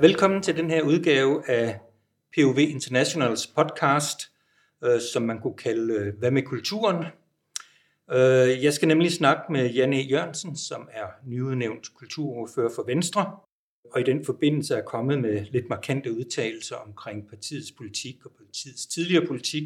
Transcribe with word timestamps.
velkommen 0.00 0.42
til 0.42 0.56
den 0.56 0.70
her 0.70 0.82
udgave 0.82 1.50
af 1.50 1.78
POV 2.34 2.58
Internationals 2.58 3.46
podcast, 3.46 4.18
øh, 4.84 5.00
som 5.12 5.22
man 5.22 5.40
kunne 5.40 5.56
kalde 5.56 5.94
øh, 5.94 6.18
Hvad 6.18 6.30
med 6.30 6.42
kulturen? 6.42 7.04
Øh, 8.10 8.64
jeg 8.64 8.72
skal 8.72 8.88
nemlig 8.88 9.12
snakke 9.12 9.52
med 9.52 9.70
Janne 9.70 9.96
Jørgensen, 9.96 10.56
som 10.56 10.88
er 10.92 11.06
nyudnævnt 11.26 11.94
kulturordfører 11.94 12.70
for 12.74 12.82
Venstre, 12.86 13.36
og 13.92 14.00
i 14.00 14.02
den 14.02 14.24
forbindelse 14.24 14.74
er 14.74 14.82
kommet 14.82 15.20
med 15.20 15.46
lidt 15.50 15.68
markante 15.68 16.12
udtalelser 16.12 16.76
omkring 16.76 17.28
partiets 17.28 17.72
politik 17.72 18.26
og 18.26 18.32
partiets 18.38 18.86
tidligere 18.86 19.26
politik. 19.26 19.62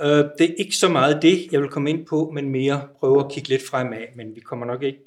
Det 0.00 0.40
er 0.40 0.54
ikke 0.58 0.76
så 0.76 0.88
meget 0.88 1.22
det, 1.22 1.52
jeg 1.52 1.60
vil 1.60 1.68
komme 1.68 1.90
ind 1.90 2.06
på, 2.06 2.30
men 2.34 2.48
mere 2.48 2.88
prøve 2.98 3.24
at 3.24 3.32
kigge 3.32 3.48
lidt 3.48 3.62
fremad, 3.62 4.04
men 4.16 4.34
vi 4.34 4.40
kommer 4.40 4.66
nok 4.66 4.82
ikke 4.82 5.04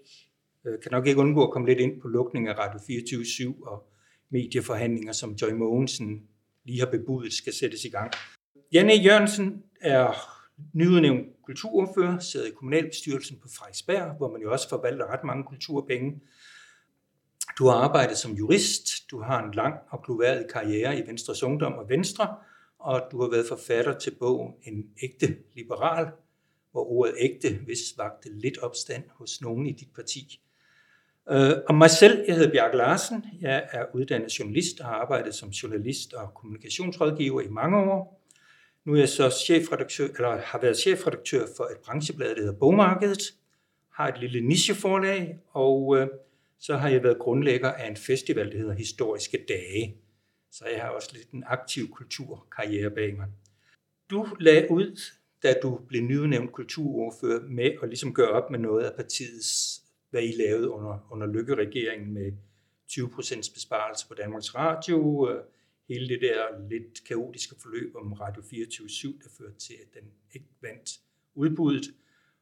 kan 0.64 0.92
nok 0.92 1.08
ikke 1.08 1.20
undgå 1.20 1.44
at 1.44 1.52
komme 1.52 1.68
lidt 1.68 1.80
ind 1.80 2.02
på 2.02 2.08
lukningen 2.08 2.50
af 2.50 2.58
Radio 2.58 2.80
24-7 2.80 3.68
og 3.68 3.91
medieforhandlinger, 4.32 5.14
som 5.14 5.32
Joy 5.32 5.52
Mogensen 5.52 6.28
lige 6.66 6.80
har 6.80 6.92
bebudet 6.92 7.34
skal 7.34 7.54
sættes 7.54 7.86
i 7.86 7.90
gang. 7.90 8.12
Janne 8.74 8.94
Jørgensen 8.94 9.64
er 9.82 10.14
nyudnævnt 10.74 11.28
kulturordfører, 11.46 12.20
sidder 12.20 12.48
i 12.48 12.52
kommunalbestyrelsen 12.52 13.38
på 13.42 13.48
Frederiksberg, 13.58 14.18
hvor 14.18 14.32
man 14.32 14.42
jo 14.42 14.52
også 14.52 14.70
forvalter 14.70 15.06
ret 15.06 15.24
mange 15.24 15.44
kulturpenge. 15.44 16.22
Du 17.58 17.66
har 17.66 17.74
arbejdet 17.76 18.18
som 18.18 18.32
jurist, 18.32 18.88
du 19.12 19.22
har 19.22 19.44
en 19.44 19.54
lang 19.54 19.76
og 19.90 20.04
gloværdig 20.04 20.46
karriere 20.54 21.00
i 21.00 21.08
Venstres 21.08 21.44
Ungdom 21.44 21.74
og 21.74 21.90
Venstre, 21.90 22.36
og 22.80 23.02
du 23.12 23.22
har 23.22 23.30
været 23.30 23.46
forfatter 23.48 24.00
til 24.00 24.16
bogen 24.20 24.54
En 24.64 24.90
ægte 25.04 25.38
liberal, 25.56 26.08
hvor 26.72 26.92
ordet 26.92 27.16
ægte 27.20 27.60
vist 27.66 27.98
vagte 27.98 28.40
lidt 28.40 28.58
opstand 28.58 29.04
hos 29.10 29.42
nogen 29.42 29.68
i 29.68 29.72
dit 29.72 29.94
parti. 29.96 30.42
Øh, 31.30 31.52
og 31.68 31.76
mig 31.76 31.90
selv, 31.90 32.24
jeg 32.28 32.36
hedder 32.36 32.52
Bjarke 32.52 32.78
Larsen, 32.78 33.26
jeg 33.42 33.68
er 33.72 33.86
uddannet 33.94 34.40
journalist 34.40 34.80
og 34.80 34.86
har 34.86 34.94
arbejdet 34.94 35.36
som 35.36 35.50
journalist 35.50 36.14
og 36.14 36.34
kommunikationsrådgiver 36.34 37.42
i 37.42 37.48
mange 37.48 37.78
år. 37.78 38.22
Nu 38.86 38.94
er 38.94 38.98
jeg 38.98 39.10
så 39.10 39.30
chefredaktør, 39.30 40.08
eller 40.08 40.38
har 40.38 40.60
været 40.60 40.78
chefredaktør 40.78 41.46
for 41.58 41.64
et 41.64 41.78
brancheblad, 41.86 42.36
der 42.36 42.42
hedder 42.42 42.60
Bogmarkedet, 42.60 43.34
har 43.94 44.08
et 44.08 44.20
lille 44.20 44.42
nicheforlag, 44.42 45.40
og 45.52 45.98
øh, 45.98 46.08
så 46.60 46.78
har 46.78 46.90
jeg 46.90 47.04
været 47.04 47.20
grundlægger 47.20 47.72
af 47.72 47.88
en 47.88 47.98
festival, 47.98 48.52
der 48.52 48.58
hedder 48.58 48.74
Historiske 48.74 49.46
Dage. 49.48 49.96
Så 50.52 50.66
jeg 50.74 50.82
har 50.82 50.90
også 50.90 51.10
lidt 51.14 51.32
en 51.32 51.44
aktiv 51.48 51.90
kulturkarriere 51.90 52.90
bag 52.90 53.16
mig. 53.18 53.28
Du 54.10 54.28
lagde 54.40 54.72
ud, 54.72 55.02
da 55.44 55.54
du 55.64 55.80
blev 55.88 56.02
nyudnævnt 56.02 56.52
kulturordfører, 56.52 57.42
med 57.50 57.72
at 57.84 57.90
ligesom 57.90 58.14
gøre 58.14 58.30
op 58.30 58.52
med 58.52 58.60
noget 58.60 58.84
af 58.84 58.96
partiets 58.96 59.81
hvad 60.12 60.24
I 60.24 60.32
lavede 60.32 60.70
under, 60.70 61.08
under 61.12 61.28
Lykke-regeringen 61.28 62.14
med 62.14 62.32
20% 62.92 63.54
besparelse 63.54 64.08
på 64.08 64.14
Danmarks 64.14 64.56
Radio, 64.56 65.30
øh, 65.30 65.44
hele 65.90 66.10
det 66.10 66.22
der 66.22 66.68
lidt 66.70 67.04
kaotiske 67.08 67.56
forløb 67.62 67.96
om 67.96 68.14
Radio 68.14 68.42
24-7, 68.42 69.24
der 69.24 69.30
førte 69.38 69.58
til, 69.60 69.74
at 69.74 69.94
den 69.94 70.12
ikke 70.34 70.48
vandt 70.62 71.00
udbuddet, 71.36 71.94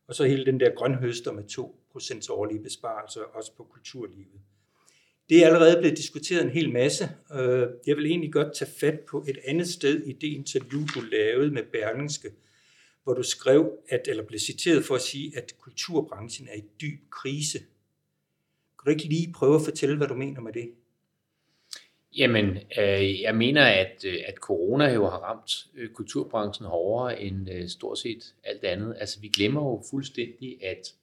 og 0.08 0.16
så 0.16 0.26
hele 0.26 0.46
den 0.46 0.60
der 0.60 0.76
grønhøster 0.76 1.32
med 1.32 1.44
2% 1.44 2.32
årlige 2.32 2.64
besparelser, 2.64 3.22
også 3.22 3.56
på 3.56 3.64
kulturlivet. 3.64 4.42
Det 5.30 5.44
er 5.44 5.48
allerede 5.48 5.78
blevet 5.80 5.98
diskuteret 5.98 6.44
en 6.44 6.50
hel 6.50 6.74
masse. 6.74 7.10
Øh, 7.34 7.68
jeg 7.88 7.98
vil 7.98 8.06
egentlig 8.06 8.34
godt 8.34 8.56
tage 8.56 8.72
fat 8.80 9.00
på 9.00 9.26
et 9.28 9.38
andet 9.48 9.68
sted 9.68 10.04
i 10.04 10.14
det 10.14 10.28
interview, 10.28 10.82
du 10.96 11.00
lavede 11.12 11.52
med 11.52 11.64
Berlingske, 11.64 12.30
hvor 13.10 13.16
du 13.16 13.24
skrev, 13.24 13.78
at, 13.90 14.08
eller 14.08 14.24
blev 14.24 14.40
citeret 14.40 14.86
for 14.86 14.96
at 14.96 15.02
sige, 15.02 15.38
at 15.38 15.54
kulturbranchen 15.60 16.48
er 16.48 16.54
i 16.54 16.64
dyb 16.82 17.10
krise. 17.10 17.60
Kan 17.60 18.86
du 18.86 18.90
ikke 18.90 19.04
lige 19.04 19.34
prøve 19.34 19.56
at 19.56 19.62
fortælle, 19.62 19.98
hvad 19.98 20.08
du 20.08 20.14
mener 20.14 20.42
med 20.42 20.54
det? 20.54 20.72
Jamen, 22.18 22.58
øh, 22.58 23.22
jeg 23.22 23.36
mener, 23.36 23.66
at, 23.66 24.06
øh, 24.06 24.18
at 24.28 24.36
corona 24.36 24.94
jo 24.94 25.10
har 25.10 25.18
ramt 25.18 25.68
øh, 25.76 25.90
kulturbranchen 25.90 26.68
hårdere 26.68 27.22
end 27.22 27.50
øh, 27.52 27.70
stort 27.70 28.00
set 28.00 28.36
alt 28.44 28.64
andet. 28.64 28.96
Altså, 29.00 29.20
vi 29.20 29.28
glemmer 29.28 29.62
jo 29.62 29.84
fuldstændig, 29.90 30.64
at 30.64 30.94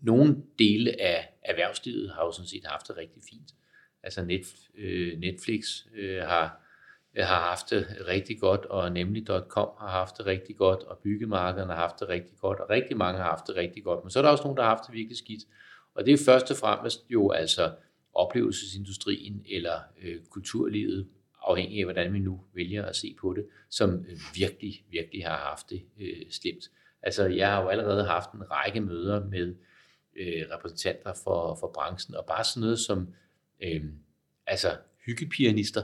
nogle 0.00 0.36
dele 0.58 1.00
af 1.00 1.28
erhvervslivet 1.42 2.10
har 2.10 2.24
jo 2.24 2.32
sådan 2.32 2.48
set 2.48 2.64
haft 2.66 2.88
det 2.88 2.96
rigtig 2.96 3.22
fint. 3.30 3.54
Altså 4.02 4.24
net, 4.24 4.46
øh, 4.74 5.18
Netflix 5.18 5.86
øh, 5.94 6.22
har 6.22 6.67
Øh, 7.16 7.24
har 7.24 7.40
haft 7.40 7.70
det 7.70 7.86
rigtig 8.06 8.40
godt, 8.40 8.64
og 8.64 8.92
nemlig.com 8.92 9.68
har 9.78 9.88
haft 9.88 10.18
det 10.18 10.26
rigtig 10.26 10.56
godt, 10.56 10.82
og 10.82 10.98
byggemarkederne 10.98 11.72
har 11.72 11.80
haft 11.80 12.00
det 12.00 12.08
rigtig 12.08 12.38
godt, 12.38 12.60
og 12.60 12.70
rigtig 12.70 12.96
mange 12.96 13.20
har 13.20 13.30
haft 13.30 13.46
det 13.46 13.56
rigtig 13.56 13.84
godt. 13.84 14.04
Men 14.04 14.10
så 14.10 14.18
er 14.18 14.22
der 14.22 14.30
også 14.30 14.44
nogen, 14.44 14.56
der 14.56 14.62
har 14.62 14.70
haft 14.70 14.86
det 14.86 14.94
virkelig 14.94 15.18
skidt. 15.18 15.42
Og 15.94 16.06
det 16.06 16.14
er 16.14 16.18
først 16.24 16.50
og 16.50 16.56
fremmest 16.56 17.04
jo 17.10 17.30
altså 17.30 17.72
oplevelsesindustrien 18.14 19.44
eller 19.50 19.80
øh, 20.02 20.20
kulturlivet, 20.30 21.08
afhængig 21.42 21.78
af 21.78 21.84
hvordan 21.84 22.12
vi 22.12 22.18
nu 22.18 22.40
vælger 22.54 22.84
at 22.84 22.96
se 22.96 23.16
på 23.20 23.34
det, 23.34 23.46
som 23.70 23.90
øh, 23.94 24.18
virkelig, 24.34 24.84
virkelig 24.90 25.26
har 25.26 25.36
haft 25.36 25.70
det 25.70 25.82
øh, 26.00 26.30
slemt. 26.30 26.70
Altså 27.02 27.26
jeg 27.26 27.48
har 27.50 27.62
jo 27.62 27.68
allerede 27.68 28.04
haft 28.04 28.32
en 28.32 28.50
række 28.50 28.80
møder 28.80 29.24
med 29.24 29.54
øh, 30.16 30.44
repræsentanter 30.52 31.12
for, 31.24 31.56
for 31.60 31.70
branchen, 31.74 32.14
og 32.14 32.26
bare 32.26 32.44
sådan 32.44 32.60
noget 32.60 32.78
som 32.78 33.14
øh, 33.62 33.84
altså 34.46 34.76
hyggepianister, 35.06 35.82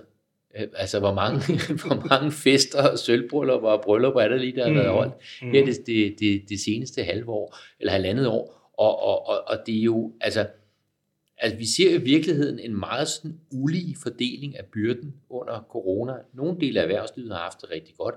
altså, 0.55 0.99
hvor 0.99 1.15
mange, 1.15 1.39
hvor 1.87 2.09
mange 2.09 2.33
fester 2.33 2.89
og 2.91 2.99
sølvbryllupper 2.99 3.69
og 3.69 3.83
bryllupper 3.83 4.21
er 4.21 4.29
der 4.29 4.37
lige, 4.37 4.57
der 4.57 4.67
har 4.67 4.75
været 4.75 4.91
mm. 4.91 4.95
holdt 4.95 5.15
mm. 5.43 5.51
her 5.51 5.65
det, 5.65 5.87
det, 5.87 6.17
det, 6.21 6.49
det 6.49 6.61
seneste 6.61 7.05
halve 7.05 7.29
år, 7.29 7.57
eller 7.81 7.93
halvandet 7.93 8.27
år. 8.27 8.71
Og, 8.79 9.03
og, 9.03 9.29
og, 9.29 9.45
og 9.47 9.67
det 9.67 9.79
er 9.79 9.83
jo, 9.83 10.13
altså, 10.21 10.47
altså, 11.39 11.59
vi 11.59 11.67
ser 11.67 11.95
i 11.95 12.03
virkeligheden 12.03 12.59
en 12.59 12.81
meget 12.81 13.09
sådan 13.09 13.41
ulige 13.53 13.97
fordeling 14.03 14.59
af 14.59 14.65
byrden 14.65 15.15
under 15.29 15.67
corona. 15.71 16.15
Nogle 16.33 16.61
dele 16.61 16.81
af 16.81 16.83
erhvervslivet 16.83 17.33
har 17.33 17.43
haft 17.43 17.61
det 17.61 17.71
rigtig 17.71 17.95
godt. 17.97 18.15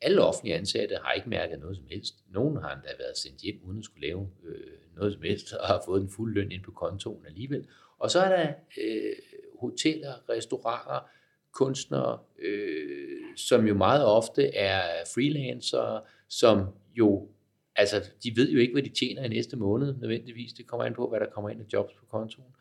Alle 0.00 0.22
offentlige 0.22 0.56
ansatte 0.56 0.94
har 1.02 1.12
ikke 1.12 1.28
mærket 1.28 1.58
noget 1.58 1.76
som 1.76 1.86
helst. 1.90 2.14
Nogle 2.30 2.60
har 2.60 2.74
endda 2.74 2.88
været 2.98 3.18
sendt 3.18 3.40
hjem, 3.40 3.60
uden 3.64 3.78
at 3.78 3.84
skulle 3.84 4.06
lave 4.06 4.28
øh, 4.44 4.96
noget 4.96 5.12
som 5.12 5.22
helst, 5.22 5.52
og 5.52 5.66
har 5.66 5.82
fået 5.86 6.02
en 6.02 6.10
fuld 6.10 6.34
løn 6.34 6.52
ind 6.52 6.62
på 6.62 6.70
kontoen 6.70 7.26
alligevel. 7.26 7.66
Og 7.98 8.10
så 8.10 8.20
er 8.20 8.36
der 8.36 8.52
øh, 8.84 9.12
hoteller, 9.60 10.28
restauranter, 10.28 11.08
kunstnere, 11.52 12.18
øh, 12.38 13.18
som 13.36 13.66
jo 13.66 13.74
meget 13.74 14.04
ofte 14.04 14.54
er 14.54 14.82
freelancere, 15.14 16.00
som 16.28 16.66
jo, 16.94 17.28
altså 17.76 18.10
de 18.22 18.32
ved 18.36 18.50
jo 18.50 18.58
ikke, 18.58 18.72
hvad 18.72 18.82
de 18.82 18.88
tjener 18.88 19.24
i 19.24 19.28
næste 19.28 19.56
måned 19.56 19.94
nødvendigvis. 20.00 20.52
Det 20.52 20.66
kommer 20.66 20.86
an 20.86 20.94
på, 20.94 21.08
hvad 21.08 21.20
der 21.20 21.26
kommer 21.26 21.50
ind 21.50 21.60
af 21.60 21.66
jobs 21.72 21.92
på 21.94 22.06
kontoen. 22.06 22.54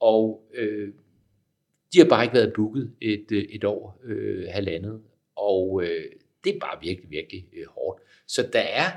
Og 0.00 0.50
øh, 0.54 0.92
de 1.92 1.98
har 1.98 2.08
bare 2.08 2.24
ikke 2.24 2.34
været 2.34 2.52
booket 2.52 2.94
et, 3.00 3.26
øh, 3.32 3.42
et 3.42 3.64
år, 3.64 4.00
øh, 4.04 4.46
halvandet. 4.50 5.02
Og 5.36 5.82
øh, 5.82 6.04
det 6.44 6.54
er 6.54 6.58
bare 6.60 6.80
virkelig, 6.82 7.10
virkelig 7.10 7.46
øh, 7.52 7.66
hårdt. 7.66 8.00
Så 8.26 8.48
der 8.52 8.60
er, 8.60 8.90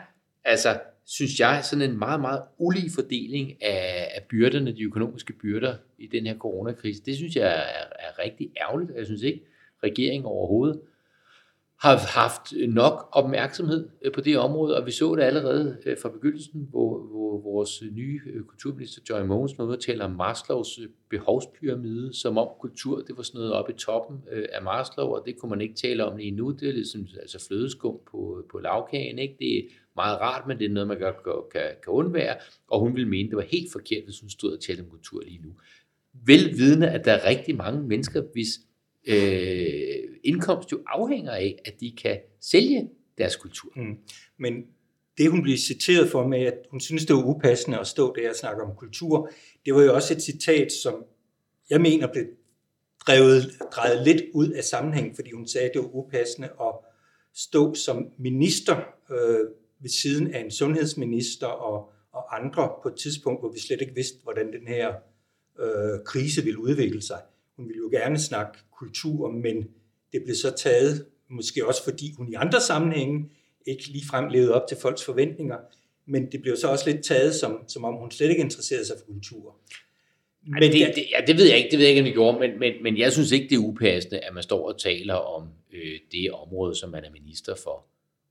altså 0.44 0.80
synes 1.06 1.40
jeg, 1.40 1.62
sådan 1.64 1.90
en 1.90 2.00
meget, 2.00 2.22
meget 2.22 2.42
ulig 2.58 2.92
fordeling 2.96 3.64
af, 3.64 4.12
af 4.16 4.24
byrderne, 4.30 4.76
de 4.76 4.84
økonomiske 4.84 5.34
byrder 5.34 5.76
i 5.98 6.08
den 6.08 6.28
her 6.28 6.38
coronakrise. 6.38 7.02
Det 7.06 7.16
synes 7.16 7.36
jeg 7.36 7.48
er, 7.48 7.86
er 8.00 8.20
rigtig 8.20 8.52
ærgerligt. 8.62 8.92
Jeg 8.98 9.06
synes 9.06 9.22
ikke, 9.22 9.44
regeringen 9.84 10.26
overhovedet 10.26 10.82
har 11.84 11.98
haft 12.20 12.54
nok 12.70 13.10
opmærksomhed 13.12 13.90
øh, 14.02 14.12
på 14.12 14.22
det 14.22 14.38
område, 14.38 14.78
og 14.78 14.86
vi 14.86 14.92
så 14.92 15.16
det 15.16 15.24
allerede 15.24 15.78
øh, 15.86 15.98
fra 16.02 16.10
begyndelsen, 16.10 16.68
hvor, 16.70 17.00
hvor 17.00 17.42
vores 17.42 17.84
nye 17.92 18.22
øh, 18.34 18.44
kulturminister 18.44 19.02
Joy 19.10 19.26
Mogens 19.28 19.58
var 19.58 19.76
tale 19.76 20.04
om 20.04 20.12
Maslows 20.12 20.80
behovspyramide, 21.10 22.14
som 22.14 22.38
om 22.38 22.48
kultur 22.60 23.02
det 23.02 23.18
var 23.18 23.24
sådan 23.24 23.40
noget 23.40 23.54
oppe 23.54 23.72
i 23.72 23.76
toppen 23.76 24.18
af 24.54 24.64
Maslow, 24.64 25.08
og 25.08 25.24
det 25.26 25.38
kunne 25.38 25.50
man 25.50 25.62
ikke 25.62 25.76
tale 25.76 26.06
om 26.06 26.18
lige 26.18 26.32
nu. 26.32 26.52
Det 26.52 26.70
er 26.70 26.74
ligesom 26.74 27.08
altså 27.22 27.48
flødeskum 27.48 28.00
på, 28.12 28.44
på 28.52 28.60
lavkagen. 28.60 29.20
Ikke? 29.20 29.36
Det 29.40 29.58
er 29.58 29.62
meget 29.96 30.22
rart, 30.22 30.48
men 30.48 30.60
det 30.60 30.66
er 30.66 30.70
noget, 30.70 30.88
man 30.88 30.98
kan, 30.98 31.14
kan, 31.52 31.62
kan 31.84 31.94
undvære, 31.94 32.36
og 32.68 32.80
hun 32.80 32.96
ville 32.96 33.10
mene, 33.10 33.30
det 33.30 33.38
var 33.38 33.46
helt 33.52 33.72
forkert, 33.72 34.04
hvis 34.04 34.20
hun 34.20 34.30
stod 34.30 34.52
og 34.58 34.62
talte 34.62 34.82
om 34.82 34.90
kultur 34.90 35.22
lige 35.22 35.42
nu. 35.44 35.50
Velvidende, 36.26 36.90
at 36.90 37.06
der 37.06 37.12
er 37.12 37.30
rigtig 37.30 37.56
mange 37.56 37.82
mennesker, 37.88 38.22
hvis 38.34 38.48
øh, 39.08 40.20
indkomst 40.24 40.72
jo 40.72 40.84
afhænger 40.88 41.32
af, 41.32 41.60
at 41.66 41.74
de 41.80 41.94
kan 42.02 42.18
sælge 42.42 42.90
deres 43.18 43.36
kultur. 43.36 43.72
Mm. 43.76 43.98
Men 44.38 44.54
det, 45.18 45.32
hun 45.32 45.44
blev 45.44 45.58
citeret 45.58 46.10
for 46.10 46.28
med, 46.28 46.40
at 46.40 46.58
hun 46.72 46.80
synes, 46.80 47.06
det 47.06 47.16
var 47.16 47.24
upassende 47.24 47.80
at 47.80 47.88
stå 47.88 48.16
der 48.16 48.30
og 48.30 48.36
snakke 48.36 48.64
om 48.64 48.76
kultur, 48.76 49.32
det 49.66 49.74
var 49.74 49.82
jo 49.82 49.96
også 49.96 50.14
et 50.14 50.22
citat, 50.22 50.72
som 50.72 51.06
jeg 51.70 51.82
mener 51.82 52.08
blev 52.12 52.26
drevet, 53.08 53.52
drejet 53.76 54.08
lidt 54.08 54.22
ud 54.34 54.50
af 54.50 54.64
sammenhæng, 54.64 55.16
fordi 55.16 55.32
hun 55.32 55.48
sagde, 55.48 55.68
at 55.68 55.74
det 55.74 55.82
var 55.82 55.96
upassende 55.96 56.50
at 56.62 56.74
stå 57.36 57.74
som 57.74 58.12
minister 58.18 58.76
øh, 59.12 59.40
ved 59.80 59.90
siden 59.90 60.34
af 60.34 60.40
en 60.40 60.52
sundhedsminister 60.52 61.48
og, 61.48 61.92
og 62.12 62.36
andre 62.36 62.72
på 62.84 62.90
et 62.90 62.96
tidspunkt, 62.96 63.42
hvor 63.42 63.52
vi 63.52 63.60
slet 63.60 63.82
ikke 63.82 63.96
vidste, 63.96 64.18
hvordan 64.24 64.54
den 64.54 64.68
her 64.68 64.94
øh, 65.60 66.00
krise 66.06 66.44
ville 66.44 66.60
udvikle 66.60 67.02
sig. 67.02 67.22
Hun 67.56 67.68
ville 67.68 67.78
jo 67.78 67.90
gerne 67.92 68.20
snakke 68.20 68.60
kultur, 68.80 69.32
men 69.32 69.68
det 70.14 70.24
blev 70.24 70.36
så 70.36 70.52
taget, 70.58 71.06
måske 71.30 71.68
også 71.68 71.84
fordi 71.84 72.14
hun 72.18 72.32
i 72.32 72.34
andre 72.34 72.62
sammenhænge 72.62 73.30
ikke 73.68 73.88
ligefrem 73.88 74.30
levede 74.30 74.54
op 74.54 74.68
til 74.68 74.78
folks 74.78 75.04
forventninger, 75.04 75.58
men 76.06 76.32
det 76.32 76.42
blev 76.42 76.58
så 76.58 76.68
også 76.68 76.90
lidt 76.92 77.06
taget, 77.06 77.36
som, 77.36 77.64
som 77.68 77.86
om 77.86 77.94
hun 77.94 78.12
slet 78.12 78.30
ikke 78.30 78.44
interesserede 78.44 78.86
sig 78.86 78.96
for 79.00 79.14
kultur. 79.14 79.56
Men 80.46 80.62
det, 80.62 80.72
det, 80.72 81.06
ja, 81.12 81.26
det 81.28 81.38
ved 81.38 81.46
jeg 81.46 81.58
ikke, 81.58 81.72
det 81.72 81.80
ved 81.80 81.86
jeg 81.86 81.90
ikke, 81.90 82.02
om 82.02 82.06
det 82.06 82.14
gjorde, 82.14 82.40
men, 82.40 82.60
men, 82.60 82.84
men 82.84 82.98
jeg 82.98 83.14
synes 83.14 83.32
ikke, 83.32 83.50
det 83.50 83.56
er 83.56 83.60
upassende, 83.60 84.20
at 84.20 84.34
man 84.34 84.44
står 84.44 84.68
og 84.68 84.80
taler 84.80 85.14
om 85.14 85.48
øh, 85.74 86.00
det 86.12 86.32
område, 86.32 86.76
som 86.76 86.90
man 86.90 87.04
er 87.04 87.12
minister 87.12 87.56
for, 87.64 87.86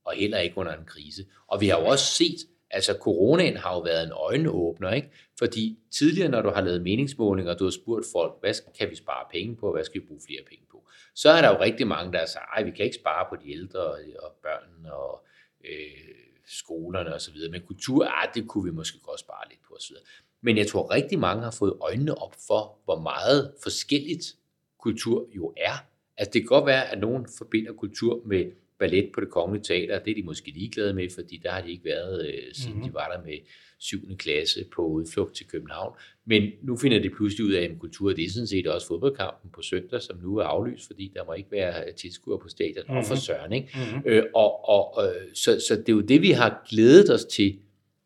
og 0.04 0.12
heller 0.16 0.38
ikke 0.38 0.58
under 0.58 0.72
en 0.72 0.84
krise. 0.86 1.24
Og 1.46 1.60
vi 1.60 1.68
har 1.68 1.80
jo 1.80 1.86
også 1.86 2.04
set, 2.04 2.46
altså 2.72 2.96
coronaen 3.00 3.56
har 3.56 3.74
jo 3.74 3.80
været 3.80 4.06
en 4.06 4.12
øjenåbner, 4.12 4.92
ikke? 4.92 5.10
Fordi 5.38 5.78
tidligere, 5.90 6.28
når 6.28 6.42
du 6.42 6.50
har 6.50 6.60
lavet 6.60 6.82
meningsmålinger, 6.82 7.52
og 7.52 7.58
du 7.58 7.64
har 7.64 7.70
spurgt 7.70 8.06
folk, 8.12 8.34
hvad 8.40 8.54
kan 8.78 8.90
vi 8.90 8.94
spare 8.94 9.26
penge 9.30 9.56
på, 9.56 9.66
og 9.66 9.72
hvad 9.72 9.84
skal 9.84 10.00
vi 10.00 10.06
bruge 10.06 10.20
flere 10.26 10.42
penge 10.48 10.64
på, 10.70 10.88
så 11.14 11.30
er 11.30 11.40
der 11.42 11.48
jo 11.48 11.60
rigtig 11.60 11.86
mange, 11.86 12.12
der 12.12 12.26
siger, 12.26 12.56
at 12.56 12.66
vi 12.66 12.70
kan 12.70 12.84
ikke 12.84 12.96
spare 12.96 13.26
på 13.30 13.36
de 13.36 13.52
ældre 13.52 13.80
og 14.18 14.32
børnene 14.42 14.92
og 14.92 15.24
øh, 15.64 16.14
skolerne 16.46 17.14
osv., 17.14 17.36
men 17.50 17.62
kultur, 17.66 18.06
ah, 18.06 18.28
det 18.34 18.48
kunne 18.48 18.64
vi 18.64 18.70
måske 18.70 18.98
godt 19.00 19.20
spare 19.20 19.48
lidt 19.50 19.60
på 19.68 19.74
osv. 19.74 19.96
Men 20.40 20.58
jeg 20.58 20.66
tror, 20.66 20.90
rigtig 20.90 21.18
mange 21.18 21.42
har 21.42 21.50
fået 21.50 21.74
øjnene 21.80 22.18
op 22.18 22.34
for, 22.46 22.78
hvor 22.84 23.00
meget 23.00 23.54
forskelligt 23.62 24.36
kultur 24.78 25.26
jo 25.36 25.54
er. 25.56 25.86
Altså 26.16 26.30
det 26.32 26.42
kan 26.42 26.46
godt 26.46 26.66
være, 26.66 26.88
at 26.88 26.98
nogen 26.98 27.26
forbinder 27.38 27.72
kultur 27.72 28.22
med 28.26 28.52
ballet 28.82 29.10
på 29.14 29.20
det 29.20 29.30
kongelige 29.30 29.64
teater, 29.64 29.98
det 29.98 30.10
er 30.10 30.14
de 30.14 30.22
måske 30.22 30.50
ligeglade 30.50 30.94
med, 30.94 31.08
fordi 31.14 31.40
der 31.42 31.50
har 31.50 31.60
de 31.60 31.70
ikke 31.70 31.84
været, 31.84 32.26
øh, 32.26 32.54
siden 32.54 32.72
mm-hmm. 32.72 32.88
de 32.88 32.94
var 32.94 33.08
der 33.16 33.24
med 33.24 33.38
7. 33.78 34.16
klasse 34.16 34.64
på 34.74 34.86
udflugt 34.86 35.36
til 35.36 35.46
København. 35.46 35.94
Men 36.24 36.42
nu 36.62 36.76
finder 36.76 36.98
de 36.98 37.10
pludselig 37.10 37.46
ud 37.46 37.52
af, 37.52 37.62
at 37.62 37.78
kultur 37.78 38.12
det 38.12 38.24
er 38.24 38.30
sådan 38.30 38.46
set 38.46 38.66
også 38.66 38.86
fodboldkampen 38.86 39.50
på 39.50 39.62
søndag, 39.62 40.02
som 40.02 40.16
nu 40.22 40.36
er 40.36 40.44
aflyst, 40.44 40.86
fordi 40.86 41.12
der 41.14 41.24
må 41.24 41.32
ikke 41.32 41.52
være 41.52 41.92
tilskuere 41.92 42.38
på 42.38 42.48
stadion, 42.48 42.84
mm-hmm. 42.84 42.96
og 42.96 43.04
for 43.04 43.14
mhm. 43.14 43.20
søren. 43.20 43.52
Ikke? 43.52 43.68
Mm-hmm. 43.74 44.02
Øh, 44.06 44.24
og, 44.34 44.68
og, 44.68 45.04
øh, 45.04 45.34
så, 45.34 45.60
så 45.68 45.76
det 45.76 45.88
er 45.88 45.92
jo 45.92 46.00
det, 46.00 46.22
vi 46.22 46.30
har 46.30 46.66
glædet 46.70 47.10
os 47.10 47.24
til 47.24 47.58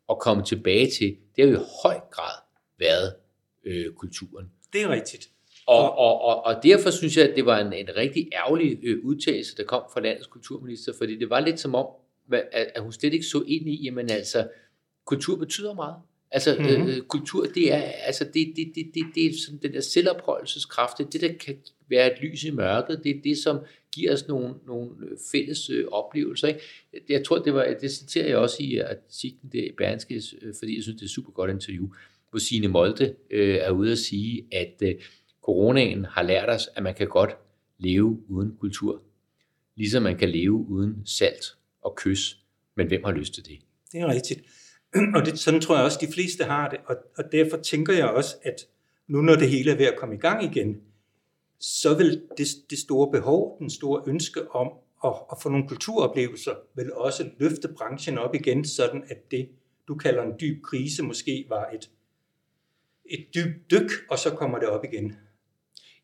at 0.09 0.19
komme 0.19 0.43
tilbage 0.43 0.89
til. 0.89 1.17
Det 1.35 1.45
har 1.45 1.51
jo 1.51 1.59
i 1.59 1.65
høj 1.83 1.99
grad 2.11 2.35
været 2.79 3.13
øh, 3.65 3.93
kulturen. 3.93 4.51
Det 4.73 4.81
er 4.81 4.89
rigtigt. 4.89 5.29
Og, 5.67 5.97
og, 5.97 6.21
og, 6.21 6.45
og 6.45 6.63
derfor 6.63 6.89
synes 6.89 7.17
jeg, 7.17 7.29
at 7.29 7.35
det 7.35 7.45
var 7.45 7.59
en, 7.59 7.73
en 7.73 7.87
rigtig 7.97 8.29
ærgerlig 8.33 8.79
øh, 8.83 8.97
udtalelse, 9.03 9.57
der 9.57 9.63
kom 9.63 9.83
fra 9.93 10.01
landets 10.01 10.27
kulturminister, 10.27 10.93
fordi 10.97 11.19
det 11.19 11.29
var 11.29 11.39
lidt 11.39 11.59
som 11.59 11.75
om, 11.75 11.87
at, 12.31 12.71
at 12.75 12.81
hun 12.81 12.91
slet 12.91 13.13
ikke 13.13 13.25
så 13.25 13.43
ind 13.47 13.69
i, 13.69 13.83
jamen 13.83 14.09
altså, 14.09 14.47
kultur 15.05 15.35
betyder 15.35 15.73
meget. 15.73 15.95
Altså, 16.31 16.55
mm-hmm. 16.59 16.89
øh, 16.89 17.01
kultur, 17.01 17.45
det 17.45 17.73
er, 17.73 17.81
altså, 17.81 18.23
det, 18.23 18.53
det, 18.55 18.71
det, 18.75 18.85
det, 18.93 19.03
det 19.15 19.25
er 19.25 19.33
sådan 19.45 19.59
den 19.63 19.73
der 19.73 19.81
selvoprøvelseskraft, 19.81 20.97
det 20.97 21.13
det, 21.13 21.21
der 21.21 21.33
kan 21.33 21.57
være 21.89 22.13
et 22.13 22.21
lys 22.21 22.43
i 22.43 22.51
mørket, 22.51 23.01
det 23.03 23.17
er 23.17 23.21
det, 23.23 23.37
som 23.37 23.59
giver 23.95 24.13
os 24.13 24.27
nogle, 24.27 24.53
nogle 24.67 24.89
fælles 25.31 25.69
øh, 25.69 25.85
oplevelser. 25.91 26.47
Ikke? 26.47 26.61
Jeg 27.09 27.25
tror, 27.25 27.37
det 27.37 27.53
var, 27.53 27.75
det 27.81 27.91
citerer 27.91 28.27
jeg 28.27 28.37
også 28.37 28.57
i 28.59 28.77
artiklen 28.77 29.51
der 29.51 29.63
i 29.63 29.71
Berlingske, 29.77 30.21
øh, 30.41 30.53
fordi 30.59 30.75
jeg 30.75 30.83
synes, 30.83 30.95
det 30.95 31.01
er 31.01 31.05
et 31.05 31.11
super 31.11 31.31
godt 31.31 31.51
interview, 31.51 31.87
hvor 32.29 32.39
Signe 32.39 32.67
Molde 32.67 33.15
øh, 33.31 33.55
er 33.55 33.71
ude 33.71 33.91
at 33.91 33.97
sige, 33.97 34.45
at 34.51 34.81
øh, 34.81 34.95
coronaen 35.47 36.05
har 36.05 36.21
lært 36.21 36.49
os, 36.49 36.69
at 36.75 36.83
man 36.83 36.95
kan 36.95 37.07
godt 37.07 37.37
leve 37.77 38.23
uden 38.29 38.57
kultur, 38.59 39.01
ligesom 39.75 40.03
man 40.03 40.17
kan 40.17 40.29
leve 40.29 40.53
uden 40.53 41.05
salt 41.05 41.45
og 41.81 41.95
kys, 41.95 42.37
men 42.75 42.87
hvem 42.87 43.03
har 43.03 43.11
lyst 43.11 43.33
til 43.33 43.45
det? 43.45 43.59
Det 43.91 44.01
er 44.01 44.07
rigtigt. 44.07 44.41
Og 45.15 45.25
det, 45.25 45.39
sådan 45.39 45.61
tror 45.61 45.75
jeg 45.75 45.85
også, 45.85 45.97
de 46.01 46.13
fleste 46.13 46.43
har 46.43 46.69
det, 46.69 46.79
og, 46.85 46.95
og 47.17 47.23
derfor 47.31 47.57
tænker 47.57 47.93
jeg 47.93 48.09
også, 48.09 48.35
at 48.43 48.55
nu 49.07 49.21
når 49.21 49.35
det 49.35 49.49
hele 49.49 49.71
er 49.71 49.75
ved 49.75 49.85
at 49.85 49.97
komme 49.97 50.15
i 50.15 50.17
gang 50.17 50.43
igen, 50.43 50.81
så 51.59 51.97
vil 51.97 52.21
det, 52.37 52.47
det 52.69 52.77
store 52.77 53.11
behov, 53.11 53.57
den 53.59 53.69
store 53.69 54.03
ønske 54.07 54.51
om 54.51 54.71
at, 55.03 55.13
at 55.31 55.37
få 55.41 55.49
nogle 55.49 55.67
kulturoplevelser, 55.67 56.55
vil 56.75 56.93
også 56.93 57.29
løfte 57.39 57.67
branchen 57.77 58.17
op 58.17 58.35
igen, 58.35 58.65
sådan 58.65 59.03
at 59.09 59.31
det, 59.31 59.49
du 59.87 59.95
kalder 59.95 60.23
en 60.23 60.33
dyb 60.41 60.63
krise, 60.63 61.03
måske 61.03 61.45
var 61.49 61.69
et, 61.69 61.89
et 63.05 63.25
dybt 63.35 63.71
dyk, 63.71 63.91
og 64.09 64.19
så 64.19 64.29
kommer 64.29 64.59
det 64.59 64.67
op 64.67 64.83
igen. 64.83 65.15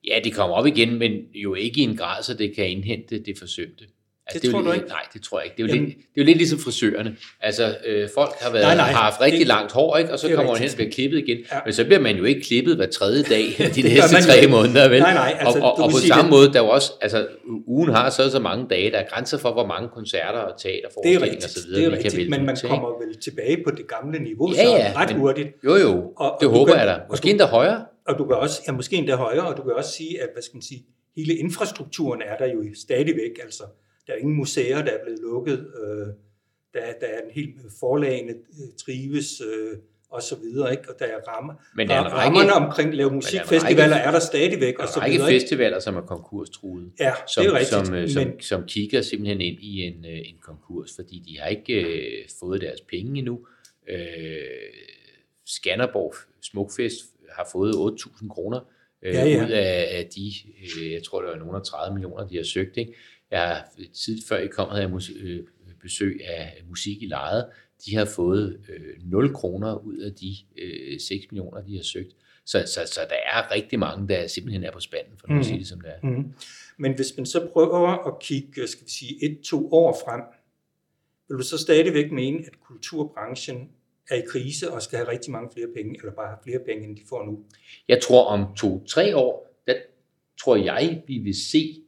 Ja, 0.08 0.20
det 0.24 0.34
kommer 0.34 0.56
op 0.56 0.66
igen, 0.66 1.00
men 1.00 1.12
jo 1.34 1.54
ikke 1.54 1.82
i 1.82 1.84
en 1.84 1.98
grad, 1.98 2.24
så 2.24 2.34
det 2.34 2.56
kan 2.56 2.68
indhente 2.70 3.20
det 3.20 3.38
forsømte. 3.40 3.86
Altså, 4.28 4.40
det, 4.40 4.42
det 4.42 4.52
tror 4.52 4.60
jo, 4.60 4.66
du 4.66 4.72
ikke? 4.72 4.88
Nej, 4.88 5.02
det 5.14 5.22
tror 5.22 5.40
jeg 5.40 5.46
ikke. 5.46 5.56
Det 5.58 5.64
er 5.64 5.68
jo, 5.68 5.74
Jamen, 5.74 5.86
lidt, 5.86 5.98
det 5.98 6.22
er 6.22 6.24
jo 6.24 6.26
lidt 6.26 6.38
ligesom 6.38 6.60
frisørerne. 6.60 7.16
Altså, 7.42 7.76
øh, 7.86 8.10
folk 8.16 8.32
har, 8.42 8.52
været, 8.52 8.66
nej, 8.66 8.76
nej, 8.76 8.92
har 8.92 9.04
haft 9.04 9.22
rigtig 9.22 9.40
det, 9.40 9.48
langt 9.48 9.72
hår, 9.72 9.98
ikke? 9.98 10.12
og 10.12 10.20
så 10.20 10.36
kommer 10.36 10.52
man 10.52 10.62
hen 10.62 10.70
og 10.70 10.76
bliver 10.76 10.92
klippet 10.92 11.18
igen. 11.18 11.38
Ja. 11.52 11.58
Men 11.66 11.74
så 11.74 11.86
bliver 11.86 12.00
man 12.00 12.18
jo 12.18 12.24
ikke 12.24 12.42
klippet 12.42 12.76
hver 12.76 12.86
tredje 12.86 13.24
dag 13.24 13.46
de 13.76 13.82
næste 13.82 14.22
tre 14.22 14.48
måneder. 14.48 14.90
Vel? 14.90 15.02
Nej, 15.02 15.14
nej, 15.14 15.38
altså, 15.40 15.60
og, 15.60 15.78
og, 15.78 15.84
og 15.84 15.92
på 15.92 15.98
samme 15.98 16.24
det. 16.24 16.30
måde, 16.30 16.54
der 16.54 16.60
er 16.60 16.64
jo 16.64 16.70
også, 16.70 16.92
altså, 17.02 17.28
ugen 17.68 17.90
har 17.90 18.10
så 18.10 18.30
så 18.32 18.40
mange 18.40 18.66
dage, 18.70 18.92
der 18.92 18.98
er 18.98 19.06
grænser 19.10 19.38
for, 19.38 19.52
hvor 19.54 19.66
mange 19.66 19.90
koncerter 19.90 20.40
og 20.40 20.60
teaterforestillinger 20.62 21.46
osv. 21.46 21.72
Det 21.72 21.86
er 21.86 21.92
rigtigt, 21.92 22.14
kan 22.14 22.30
men 22.30 22.46
man 22.46 22.58
kommer 22.64 22.90
vel 23.06 23.18
tilbage 23.18 23.58
på 23.66 23.72
det 23.72 23.88
gamle 23.88 24.20
niveau, 24.20 24.54
ja, 24.56 24.64
ja, 24.64 24.92
så 24.92 25.00
ret 25.00 25.10
men, 25.10 25.20
hurtigt. 25.20 25.50
Jo, 25.64 25.76
jo, 25.76 26.12
og, 26.16 26.38
det 26.42 26.50
håber 26.50 26.72
kan, 26.72 26.80
jeg 26.80 26.88
da. 26.88 27.00
Måske 27.10 27.30
endda 27.30 27.46
højere. 27.46 27.86
Og 28.08 28.18
du 28.18 28.26
kan 28.26 28.36
også, 28.36 28.62
ja, 28.68 28.72
måske 28.72 28.96
endda 28.96 29.16
højere, 29.16 29.48
og 29.48 29.58
du 29.58 29.64
kan 29.64 29.74
også 29.74 29.92
sige, 29.92 30.22
at, 30.22 30.30
hvad 30.34 30.44
skal 30.44 30.56
man 30.56 30.62
sige, 30.62 30.86
hele 31.16 31.36
infrastrukturen 31.36 32.22
er 32.22 32.38
der 32.38 32.46
jo 32.46 32.64
stadigvæk, 32.76 33.40
altså 33.44 33.64
der 34.08 34.14
er 34.14 34.18
ingen 34.18 34.36
museer, 34.36 34.86
der 34.86 34.92
er 34.92 35.04
blevet 35.04 35.20
lukket. 35.20 35.60
Øh, 35.84 36.08
der, 36.74 36.94
der 37.02 37.08
er 37.08 37.22
en 37.22 37.32
helt 37.32 37.56
forlagene 37.80 38.32
øh, 38.32 38.74
trives 38.86 39.42
øh, 39.42 39.78
og 40.10 40.22
så 40.22 40.36
videre, 40.36 40.72
ikke? 40.72 40.90
og 40.90 40.96
der 41.00 41.06
er 41.06 41.20
rammer. 41.28 41.54
Men 41.76 41.88
der 41.88 41.96
er 41.96 42.04
række, 42.04 42.16
rammerne 42.16 42.54
omkring 42.54 42.96
lave 42.96 43.12
musikfestivaler 43.12 43.96
er 43.96 44.12
der 44.12 44.20
stadigvæk. 44.20 44.78
Der 44.78 44.84
er 44.84 44.96
en 44.96 45.02
række 45.02 45.20
festivaler, 45.20 45.80
som 45.80 45.96
er 45.96 46.02
konkurstruede, 46.02 46.92
ja, 47.00 47.14
som, 47.28 47.44
det 47.44 47.50
er 47.50 47.54
rigtigt, 47.54 47.88
som, 47.88 47.96
øh, 47.96 48.10
som, 48.10 48.28
men... 48.28 48.42
som 48.42 48.66
kigger 48.68 49.02
simpelthen 49.02 49.42
ind 49.42 49.60
i 49.60 49.82
en, 49.82 50.06
en 50.06 50.36
konkurs, 50.42 50.92
fordi 50.96 51.24
de 51.28 51.40
har 51.40 51.48
ikke 51.48 51.74
øh, 51.74 52.28
fået 52.40 52.62
deres 52.62 52.82
penge 52.82 53.20
endnu. 53.20 53.40
Øh, 53.90 53.98
Skanderborg 55.46 56.16
Smukfest 56.42 57.12
har 57.35 57.50
fået 57.51 57.74
8.000 58.01 58.27
kroner 58.27 58.59
øh, 59.01 59.13
ja, 59.13 59.25
ja. 59.25 59.45
ud 59.45 59.51
af, 59.51 59.88
af 59.91 60.09
de, 60.15 60.33
øh, 60.62 60.91
jeg 60.91 61.03
tror 61.03 61.21
det 61.21 61.30
var 61.30 61.38
nogle 61.38 61.57
af 61.57 61.63
30 61.63 61.94
millioner, 61.94 62.27
de 62.27 62.35
har 62.35 62.44
søgt. 62.44 62.77
Ikke? 62.77 62.94
Jeg, 63.31 63.63
tid 63.94 64.21
før 64.27 64.38
I 64.38 64.47
kom, 64.47 64.69
havde 64.69 64.81
jeg 64.81 64.91
mus, 64.91 65.12
øh, 65.15 65.44
besøg 65.81 66.21
af 66.25 66.63
musik 66.69 67.03
i 67.03 67.06
lejet. 67.06 67.45
De 67.85 67.95
har 67.95 68.06
fået 68.06 68.59
øh, 68.69 69.12
0 69.12 69.33
kroner 69.33 69.75
ud 69.75 69.97
af 69.97 70.13
de 70.13 70.35
øh, 70.57 71.00
6 71.00 71.31
millioner, 71.31 71.62
de 71.62 71.75
har 71.75 71.83
søgt. 71.83 72.15
Så, 72.45 72.63
så, 72.68 72.94
så 72.94 73.00
der 73.09 73.15
er 73.33 73.51
rigtig 73.51 73.80
mange, 73.80 74.07
der 74.07 74.27
simpelthen 74.27 74.63
er 74.63 74.71
på 74.71 74.80
spanden, 74.80 75.18
for 75.18 75.27
at 75.27 75.35
mm. 75.35 75.44
sige 75.44 75.59
det 75.59 75.68
som 75.68 75.81
det 75.81 75.89
er. 75.89 76.07
Mm. 76.07 76.33
Men 76.77 76.94
hvis 76.95 77.18
man 77.18 77.25
så 77.25 77.47
prøver 77.53 78.07
at 78.07 78.19
kigge, 78.19 78.68
skal 78.68 78.85
vi 78.85 78.91
sige, 78.91 79.25
et-to 79.25 79.71
år 79.71 79.97
frem, 80.06 80.21
vil 81.30 81.37
du 81.37 81.44
så 81.44 81.57
stadigvæk 81.57 82.11
mene, 82.11 82.37
at 82.37 82.59
kulturbranchen 82.68 83.69
er 84.10 84.16
i 84.16 84.24
krise 84.30 84.72
og 84.72 84.81
skal 84.81 84.98
have 84.98 85.10
rigtig 85.10 85.31
mange 85.31 85.50
flere 85.54 85.68
penge, 85.76 85.95
eller 86.00 86.14
bare 86.14 86.28
have 86.28 86.44
flere 86.44 86.60
penge, 86.66 86.88
end 86.88 86.98
de 86.98 87.02
får 87.10 87.26
nu? 87.26 87.45
Jeg 87.88 88.02
tror 88.02 88.26
om 88.26 88.56
to-tre 88.56 89.16
år, 89.16 89.64
der 89.68 89.74
tror 90.42 90.56
jeg, 90.56 91.04
vi 91.07 91.18
vil 91.18 91.36
se 91.52 91.83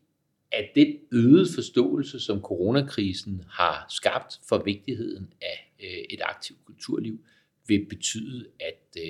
at 0.51 0.69
den 0.75 0.95
øgede 1.11 1.47
forståelse, 1.55 2.19
som 2.19 2.41
coronakrisen 2.41 3.43
har 3.49 3.85
skabt 3.89 4.39
for 4.49 4.63
vigtigheden 4.63 5.33
af 5.41 5.73
øh, 5.83 6.05
et 6.09 6.21
aktivt 6.23 6.65
kulturliv, 6.65 7.19
vil 7.67 7.85
betyde, 7.89 8.45
at 8.59 8.97
øh, 8.97 9.03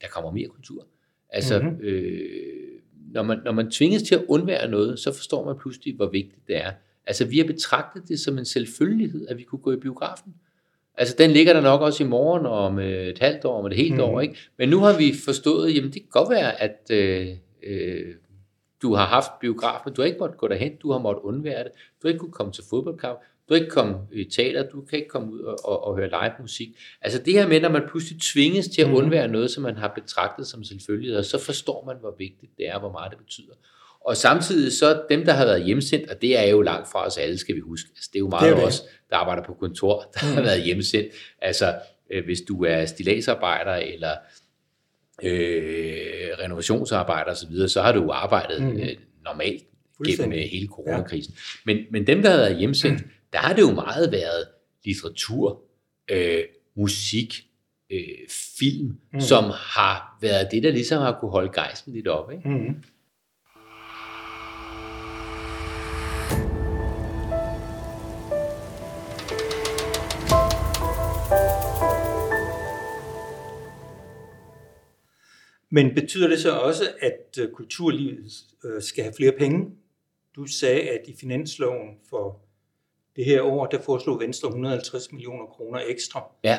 der 0.00 0.08
kommer 0.08 0.30
mere 0.30 0.48
kultur. 0.48 0.86
Altså, 1.28 1.58
mm-hmm. 1.58 1.80
øh, 1.80 2.80
når, 3.12 3.22
man, 3.22 3.38
når 3.44 3.52
man 3.52 3.70
tvinges 3.70 4.02
til 4.02 4.14
at 4.14 4.24
undvære 4.28 4.70
noget, 4.70 4.98
så 4.98 5.12
forstår 5.12 5.44
man 5.44 5.58
pludselig, 5.60 5.94
hvor 5.94 6.10
vigtigt 6.10 6.46
det 6.46 6.56
er. 6.56 6.72
Altså, 7.06 7.24
vi 7.24 7.38
har 7.38 7.44
betragtet 7.44 8.08
det 8.08 8.20
som 8.20 8.38
en 8.38 8.44
selvfølgelighed, 8.44 9.28
at 9.28 9.38
vi 9.38 9.42
kunne 9.42 9.62
gå 9.62 9.72
i 9.72 9.76
biografen. 9.76 10.34
Altså, 10.96 11.14
den 11.18 11.30
ligger 11.30 11.52
der 11.52 11.60
nok 11.60 11.80
også 11.80 12.04
i 12.04 12.06
morgen, 12.06 12.46
og 12.46 12.58
om 12.58 12.78
et 12.78 13.18
halvt 13.18 13.44
år, 13.44 13.58
om 13.58 13.66
et 13.66 13.76
helt 13.76 13.94
mm. 13.94 14.00
år, 14.00 14.20
ikke? 14.20 14.36
Men 14.58 14.68
nu 14.68 14.78
har 14.78 14.98
vi 14.98 15.14
forstået, 15.24 15.74
jamen 15.74 15.92
det 15.92 16.02
kan 16.02 16.10
godt 16.10 16.30
være, 16.30 16.62
at 16.62 16.90
øh, 16.90 17.28
øh, 17.62 18.14
du 18.82 18.94
har 18.94 19.06
haft 19.06 19.30
biograf, 19.40 19.80
men 19.84 19.94
du 19.94 20.02
har 20.02 20.06
ikke 20.06 20.18
måttet 20.18 20.38
gå 20.38 20.48
derhen, 20.48 20.76
du 20.76 20.92
har 20.92 20.98
måttet 20.98 21.22
undvære 21.22 21.64
det, 21.64 21.72
du 21.72 22.08
har 22.08 22.08
ikke 22.08 22.18
kunne 22.18 22.32
komme 22.32 22.52
til 22.52 22.64
fodboldkamp, 22.70 23.18
du 23.48 23.54
har 23.54 23.60
ikke 23.60 23.70
komme 23.70 23.96
i 24.12 24.24
teater, 24.24 24.70
du 24.70 24.80
kan 24.80 24.98
ikke 24.98 25.08
komme 25.08 25.32
ud 25.32 25.40
og, 25.40 25.56
og, 25.64 25.84
og 25.84 25.96
høre 25.96 26.08
live 26.08 26.32
musik. 26.40 26.68
Altså 27.00 27.22
det 27.22 27.32
her 27.32 27.48
med, 27.48 27.60
når 27.60 27.68
man 27.68 27.82
pludselig 27.88 28.20
tvinges 28.22 28.68
til 28.68 28.82
at 28.82 28.88
mhm. 28.88 28.96
undvære 28.96 29.28
noget, 29.28 29.50
som 29.50 29.62
man 29.62 29.76
har 29.76 29.88
betragtet 29.88 30.46
som 30.46 30.64
selvfølgelig, 30.64 31.18
og 31.18 31.24
så 31.24 31.38
forstår 31.38 31.84
man, 31.86 31.96
hvor 32.00 32.14
vigtigt 32.18 32.52
det 32.58 32.68
er, 32.68 32.78
hvor 32.78 32.92
meget 32.92 33.10
det 33.10 33.18
betyder. 33.18 33.54
Og 34.04 34.16
samtidig 34.16 34.72
så 34.72 35.02
dem, 35.10 35.24
der 35.24 35.32
har 35.32 35.44
været 35.44 35.64
hjemsendt, 35.64 36.10
og 36.10 36.22
det 36.22 36.38
er 36.38 36.44
jo 36.50 36.62
langt 36.62 36.90
fra 36.92 37.06
os 37.06 37.18
alle, 37.18 37.38
skal 37.38 37.54
vi 37.54 37.60
huske. 37.60 37.88
Altså, 37.96 38.10
det 38.12 38.18
er 38.18 38.20
jo 38.20 38.28
meget 38.28 38.52
af 38.52 38.64
os, 38.66 38.82
der 39.10 39.16
arbejder 39.16 39.42
på 39.42 39.54
kontor, 39.54 40.10
der 40.14 40.20
mm. 40.28 40.34
har 40.34 40.42
været 40.42 40.62
hjemsendt. 40.62 41.08
Altså 41.42 41.74
øh, 42.10 42.24
hvis 42.24 42.40
du 42.40 42.64
er 42.64 42.84
stilagsarbejder, 42.84 43.74
eller 43.74 44.12
øh, 45.22 46.28
renovationsarbejder 46.38 47.30
osv., 47.30 47.36
så, 47.36 47.48
videre, 47.48 47.68
så 47.68 47.82
har 47.82 47.92
du 47.92 48.10
arbejdet 48.12 48.62
mm. 48.62 48.76
øh, 48.76 48.96
normalt 49.24 49.62
gennem 50.06 50.32
øh, 50.32 50.38
hele 50.38 50.68
coronakrisen. 50.68 51.34
Ja. 51.36 51.72
Men, 51.72 51.84
men 51.90 52.06
dem, 52.06 52.22
der 52.22 52.30
har 52.30 52.36
været 52.36 52.56
hjemsendt, 52.56 53.00
mm. 53.00 53.10
der 53.32 53.38
har 53.38 53.54
det 53.54 53.62
jo 53.62 53.70
meget 53.70 54.12
været 54.12 54.48
litteratur, 54.84 55.62
øh, 56.10 56.42
musik, 56.76 57.34
øh, 57.90 58.28
film, 58.58 58.98
mm. 59.12 59.20
som 59.20 59.44
har 59.54 60.18
været 60.20 60.48
det, 60.50 60.62
der 60.62 60.70
ligesom 60.70 61.02
har 61.02 61.18
kunne 61.20 61.30
holde 61.30 61.52
gejsten 61.52 61.92
lidt 61.92 62.08
op. 62.08 62.32
Ikke? 62.32 62.48
Mm. 62.48 62.84
Men 75.74 75.94
betyder 75.94 76.28
det 76.28 76.38
så 76.38 76.50
også, 76.50 76.84
at 77.00 77.38
øh, 77.40 77.50
kulturlivet 77.50 78.32
øh, 78.64 78.82
skal 78.82 79.04
have 79.04 79.14
flere 79.16 79.32
penge? 79.38 79.70
Du 80.36 80.46
sagde, 80.46 80.80
at 80.80 81.00
i 81.08 81.14
finansloven 81.20 81.88
for 82.10 82.40
det 83.16 83.24
her 83.24 83.42
år, 83.42 83.66
der 83.66 83.80
foreslog 83.80 84.20
Venstre 84.20 84.48
150 84.48 85.12
millioner 85.12 85.46
kroner 85.46 85.80
ekstra. 85.88 86.22
Ja. 86.44 86.58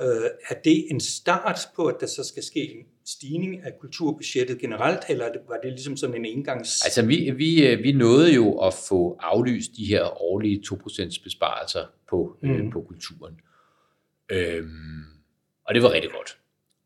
Øh, 0.00 0.30
er 0.50 0.54
det 0.64 0.86
en 0.90 1.00
start 1.00 1.58
på, 1.76 1.86
at 1.86 1.96
der 2.00 2.06
så 2.06 2.24
skal 2.24 2.42
ske 2.42 2.60
en 2.60 2.86
stigning 3.06 3.62
af 3.62 3.72
kulturbudgettet 3.80 4.58
generelt, 4.58 5.00
eller 5.08 5.28
var 5.48 5.56
det 5.62 5.72
ligesom 5.72 5.96
sådan 5.96 6.16
en 6.16 6.24
engangs... 6.24 6.84
Altså, 6.84 7.06
vi, 7.06 7.30
vi, 7.30 7.66
øh, 7.66 7.82
vi 7.82 7.92
nåede 7.92 8.34
jo 8.34 8.58
at 8.58 8.74
få 8.88 9.16
aflyst 9.20 9.70
de 9.76 9.84
her 9.84 10.22
årlige 10.22 10.62
2% 10.66 11.22
besparelser 11.24 11.84
på, 12.08 12.36
mm. 12.42 12.50
øh, 12.50 12.72
på 12.72 12.80
kulturen. 12.80 13.40
Øhm, 14.28 15.02
og 15.64 15.74
det 15.74 15.82
var 15.82 15.92
rigtig 15.92 16.10
godt. 16.10 16.38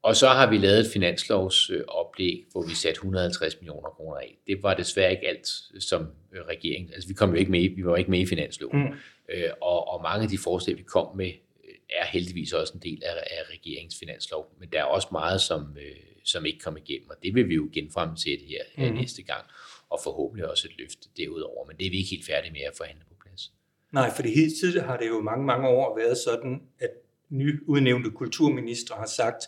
Og 0.03 0.17
så 0.17 0.29
har 0.29 0.51
vi 0.51 0.59
lavet 0.59 0.81
et 0.81 0.93
finanslovsoplæg, 0.93 2.45
hvor 2.53 2.67
vi 2.67 2.75
satte 2.75 2.99
150 2.99 3.61
millioner 3.61 3.89
kroner 3.89 4.17
af. 4.17 4.39
Det 4.47 4.63
var 4.63 4.75
desværre 4.75 5.11
ikke 5.11 5.29
alt, 5.29 5.49
som 5.79 6.07
øh, 6.33 6.41
regeringen... 6.49 6.93
Altså, 6.95 7.09
vi 7.09 7.15
kom 7.15 7.31
jo 7.31 7.37
ikke 7.37 7.51
med, 7.51 7.77
vi 7.77 7.85
var 7.85 7.97
ikke 7.97 8.11
med 8.11 8.21
i 8.21 8.27
finansloven. 8.27 8.83
Mm. 8.83 8.95
Øh, 9.29 9.51
og, 9.61 9.89
og 9.89 10.03
mange 10.03 10.23
af 10.23 10.29
de 10.29 10.39
forslag, 10.39 10.77
vi 10.79 10.83
kom 10.83 11.17
med, 11.17 11.27
øh, 11.65 11.75
er 11.91 12.07
heldigvis 12.07 12.53
også 12.53 12.73
en 12.75 12.83
del 12.83 13.03
af, 13.05 13.15
af 13.15 13.43
regeringens 13.51 13.99
finanslov. 13.99 14.57
Men 14.61 14.69
der 14.73 14.81
er 14.81 14.85
også 14.85 15.09
meget, 15.13 15.41
som, 15.41 15.77
øh, 15.77 15.97
som 16.25 16.47
ikke 16.47 16.59
kom 16.59 16.77
igennem, 16.77 17.11
og 17.11 17.17
det 17.23 17.35
vil 17.35 17.49
vi 17.49 17.55
jo 17.55 17.69
genfremsætte 17.73 18.45
her 18.45 18.91
mm. 18.91 18.95
næste 18.95 19.23
gang. 19.23 19.45
Og 19.91 20.01
forhåbentlig 20.05 20.51
også 20.51 20.69
et 20.71 20.79
løft 20.79 21.17
derudover. 21.17 21.67
Men 21.67 21.77
det 21.77 21.87
er 21.87 21.91
vi 21.91 21.97
ikke 21.97 22.11
helt 22.11 22.27
færdige 22.27 22.53
med 22.53 22.61
at 22.61 22.73
forhandle 22.77 23.05
på 23.09 23.15
plads. 23.25 23.53
Nej, 23.93 24.15
for 24.15 24.23
det 24.23 24.35
helt 24.35 24.53
tidligere 24.61 24.87
har 24.87 24.97
det 24.97 25.09
jo 25.09 25.21
mange, 25.21 25.47
mange 25.47 25.69
år 25.69 25.99
været 25.99 26.17
sådan, 26.17 26.63
at 26.79 26.91
nyudnævnte 27.31 28.11
kulturminister 28.11 28.95
har 28.95 29.07
sagt, 29.07 29.43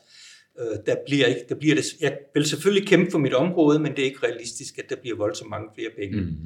Øh, 0.60 0.78
der 0.86 0.96
bliver 1.06 1.26
ikke, 1.26 1.40
der 1.48 1.54
bliver 1.54 1.74
det, 1.74 1.84
jeg 2.00 2.18
vil 2.34 2.44
selvfølgelig 2.44 2.88
kæmpe 2.88 3.10
for 3.10 3.18
mit 3.18 3.34
område, 3.34 3.78
men 3.78 3.92
det 3.92 3.98
er 3.98 4.04
ikke 4.04 4.26
realistisk, 4.26 4.78
at 4.78 4.84
der 4.88 4.96
bliver 4.96 5.16
voldsomt 5.16 5.50
mange 5.50 5.68
flere 5.74 5.90
penge. 5.98 6.20
Mm. 6.20 6.36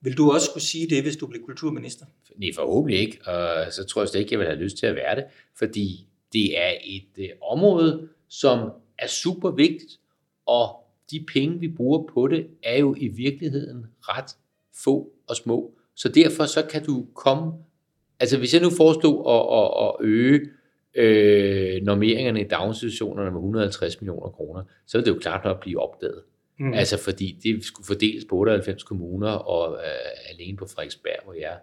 Vil 0.00 0.16
du 0.16 0.30
også 0.30 0.50
kunne 0.52 0.62
sige 0.62 0.90
det, 0.90 1.02
hvis 1.02 1.16
du 1.16 1.26
bliver 1.26 1.44
kulturminister? 1.44 2.06
Nej, 2.36 2.50
forhåbentlig 2.54 3.00
ikke, 3.00 3.18
og 3.26 3.72
så 3.72 3.84
tror 3.84 4.02
jeg 4.02 4.08
slet 4.08 4.20
ikke, 4.20 4.32
jeg 4.32 4.38
vil 4.38 4.46
have 4.46 4.58
lyst 4.58 4.76
til 4.76 4.86
at 4.86 4.94
være 4.94 5.16
det, 5.16 5.24
fordi 5.58 6.06
det 6.32 6.58
er 6.58 6.72
et 6.84 7.18
øh, 7.18 7.28
område, 7.42 8.08
som 8.28 8.70
er 8.98 9.06
super 9.06 9.50
vigtigt, 9.50 10.00
og 10.46 10.76
de 11.10 11.24
penge, 11.32 11.60
vi 11.60 11.68
bruger 11.68 12.06
på 12.14 12.28
det, 12.28 12.46
er 12.62 12.78
jo 12.78 12.94
i 12.98 13.08
virkeligheden 13.08 13.86
ret 14.00 14.36
få 14.84 15.12
og 15.28 15.36
små. 15.36 15.74
Så 15.94 16.08
derfor 16.08 16.44
så 16.44 16.62
kan 16.70 16.84
du 16.84 17.06
komme, 17.14 17.52
altså 18.20 18.38
hvis 18.38 18.54
jeg 18.54 18.62
nu 18.62 18.70
foreslog 18.70 19.16
at, 19.34 19.42
at, 19.58 19.88
at 19.88 20.06
øge 20.06 20.40
øh, 20.94 21.82
normeringerne 21.82 22.40
i 22.40 22.48
daginstitutionerne 22.48 23.30
med 23.30 23.38
150 23.38 24.00
millioner 24.00 24.28
kroner, 24.28 24.62
så 24.86 24.98
vil 24.98 25.06
det 25.06 25.10
jo 25.10 25.18
klart 25.18 25.44
nok 25.44 25.60
blive 25.60 25.80
opdaget. 25.80 26.22
Mm. 26.58 26.74
Altså 26.74 26.98
fordi 26.98 27.38
det 27.42 27.64
skulle 27.64 27.86
fordeles 27.86 28.24
på 28.24 28.36
98 28.36 28.82
kommuner, 28.82 29.28
og 29.28 29.74
øh, 29.74 30.34
alene 30.34 30.56
på 30.56 30.66
Frederiksberg, 30.66 31.24
hvor 31.24 31.34
jeg 31.34 31.56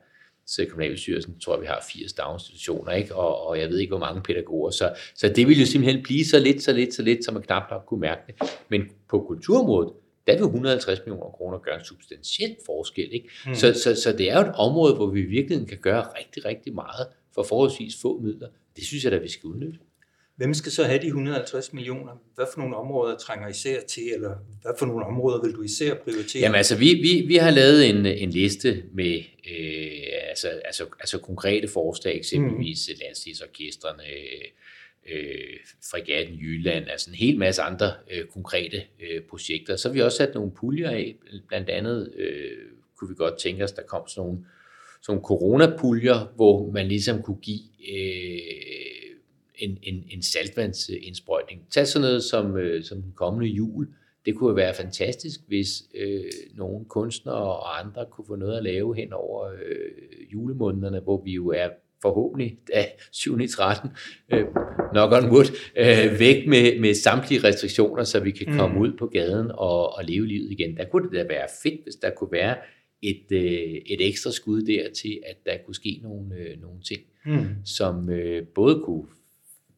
så 0.45 0.65
kommunalbestyrelsen, 0.69 1.39
tror 1.39 1.53
jeg, 1.53 1.61
vi 1.61 1.67
har 1.67 1.85
80 1.91 2.13
daginstitutioner, 2.13 2.91
ikke? 2.91 3.15
Og, 3.15 3.47
og 3.47 3.59
jeg 3.59 3.69
ved 3.69 3.77
ikke, 3.77 3.91
hvor 3.91 3.99
mange 3.99 4.21
pædagoger. 4.21 4.69
Så, 4.69 4.93
så 5.15 5.29
det 5.29 5.47
vil 5.47 5.59
jo 5.59 5.65
simpelthen 5.65 6.03
blive 6.03 6.25
så 6.25 6.39
lidt, 6.39 6.63
så 6.63 6.73
lidt, 6.73 6.93
så 6.93 7.01
lidt, 7.01 7.25
så 7.25 7.31
man 7.31 7.41
knap 7.41 7.63
nok 7.71 7.83
kunne 7.87 7.99
mærke 7.99 8.21
det. 8.27 8.35
Men 8.69 8.81
på 9.09 9.25
kulturområdet, 9.27 9.93
der 10.27 10.33
vil 10.33 10.43
150 10.43 10.99
millioner 10.99 11.29
kroner 11.29 11.57
gøre 11.57 11.75
en 11.75 11.85
substantiel 11.85 12.55
forskel. 12.65 13.09
Ikke? 13.13 13.29
Mm. 13.45 13.55
Så, 13.55 13.73
så, 13.73 14.01
så 14.01 14.11
det 14.17 14.31
er 14.31 14.39
jo 14.39 14.49
et 14.49 14.55
område, 14.55 14.95
hvor 14.95 15.07
vi 15.07 15.21
virkelig 15.21 15.67
kan 15.67 15.77
gøre 15.77 16.01
rigtig, 16.19 16.45
rigtig 16.45 16.73
meget 16.73 17.07
for 17.35 17.43
forholdsvis 17.43 18.01
få 18.01 18.19
midler. 18.19 18.47
Det 18.79 18.87
synes 18.87 19.03
jeg 19.03 19.11
da, 19.11 19.17
vi 19.17 19.29
skal 19.29 19.47
udnytte. 19.47 19.79
Hvem 20.35 20.53
skal 20.53 20.71
så 20.71 20.83
have 20.83 21.01
de 21.01 21.07
150 21.07 21.73
millioner? 21.73 22.11
Hvad 22.35 22.45
for 22.53 22.59
nogle 22.59 22.75
områder 22.75 23.17
trænger 23.17 23.47
især 23.47 23.81
til, 23.81 24.03
eller 24.13 24.35
hvad 24.61 24.71
for 24.79 24.85
nogle 24.85 25.05
områder 25.05 25.41
vil 25.41 25.55
du 25.55 25.61
især 25.61 25.95
prioritere? 25.95 26.41
Jamen 26.41 26.55
altså, 26.55 26.77
vi, 26.77 26.93
vi, 26.93 27.25
vi 27.27 27.35
har 27.35 27.51
lavet 27.51 27.89
en, 27.89 28.05
en 28.05 28.29
liste 28.29 28.83
med 28.93 29.23
øh, 29.51 30.29
altså, 30.29 30.47
altså, 30.47 30.85
altså 30.99 31.17
konkrete 31.17 31.67
forslag, 31.67 32.15
eksempelvis 32.15 32.89
mm. 32.89 32.99
landstidsorkestrene, 33.05 34.03
øh, 35.11 35.57
Fregatten 35.91 36.35
Jylland, 36.35 36.89
altså 36.89 37.09
en 37.09 37.15
hel 37.15 37.37
masse 37.37 37.61
andre 37.61 37.93
øh, 38.11 38.25
konkrete 38.25 38.83
øh, 38.99 39.21
projekter. 39.21 39.75
Så 39.75 39.87
har 39.87 39.93
vi 39.93 40.01
også 40.01 40.17
sat 40.17 40.33
nogle 40.35 40.51
puljer 40.51 40.89
af, 40.89 41.15
blandt 41.47 41.69
andet 41.69 42.13
øh, 42.15 42.57
kunne 42.97 43.09
vi 43.09 43.15
godt 43.15 43.37
tænke 43.39 43.63
os, 43.63 43.71
der 43.71 43.81
kom 43.81 44.07
sådan 44.07 44.27
nogle, 44.27 44.37
sådan 44.39 44.45
nogle 45.07 45.23
coronapuljer, 45.23 46.33
hvor 46.35 46.71
man 46.71 46.87
ligesom 46.87 47.21
kunne 47.21 47.41
give 47.41 47.59
øh, 47.93 48.39
en, 49.55 49.77
en, 49.83 50.03
en 50.09 50.21
saltvandsindsprøjtning. 50.21 51.61
Tag 51.71 51.87
sådan 51.87 52.07
noget 52.07 52.23
som, 52.23 52.57
øh, 52.57 52.83
som 52.83 53.01
den 53.01 53.13
kommende 53.15 53.47
jul. 53.47 53.87
Det 54.25 54.35
kunne 54.35 54.55
være 54.55 54.73
fantastisk, 54.73 55.39
hvis 55.47 55.69
øh, 55.95 56.23
nogle 56.55 56.85
kunstnere 56.85 57.35
og 57.35 57.79
andre 57.79 58.05
kunne 58.11 58.25
få 58.27 58.35
noget 58.35 58.57
at 58.57 58.63
lave 58.63 58.95
hen 58.95 59.13
over 59.13 59.47
øh, 59.47 60.33
julemånederne, 60.33 60.99
hvor 60.99 61.23
vi 61.23 61.31
jo 61.31 61.47
er 61.47 61.69
forhåbentlig 62.01 62.57
da 62.73 62.85
7. 63.11 63.47
13, 63.47 63.89
øh, 64.33 64.45
knock 64.91 65.13
on 65.13 65.31
wood, 65.31 65.45
øh, 65.77 66.19
væk 66.19 66.47
med, 66.47 66.79
med 66.79 66.93
samtlige 66.93 67.43
restriktioner, 67.43 68.03
så 68.03 68.19
vi 68.19 68.31
kan 68.31 68.57
komme 68.57 68.75
mm. 68.75 68.81
ud 68.81 68.97
på 68.99 69.07
gaden 69.07 69.51
og, 69.51 69.97
og 69.97 70.03
leve 70.03 70.27
livet 70.27 70.51
igen. 70.51 70.77
Der 70.77 70.85
kunne 70.85 71.09
det 71.09 71.17
da 71.17 71.25
være 71.29 71.47
fedt, 71.63 71.83
hvis 71.83 71.95
der 71.95 72.09
kunne 72.09 72.31
være 72.31 72.55
et, 73.01 73.31
øh, 73.31 73.81
et 73.85 74.07
ekstra 74.07 74.31
skud 74.31 74.61
der 74.61 74.93
til, 74.93 75.19
at 75.25 75.37
der 75.45 75.57
kunne 75.65 75.75
ske 75.75 75.99
nogle, 76.03 76.35
øh, 76.35 76.61
nogle 76.61 76.81
ting, 76.81 77.01
mm. 77.25 77.65
som 77.65 78.09
øh, 78.09 78.47
både 78.47 78.81
kunne 78.85 79.07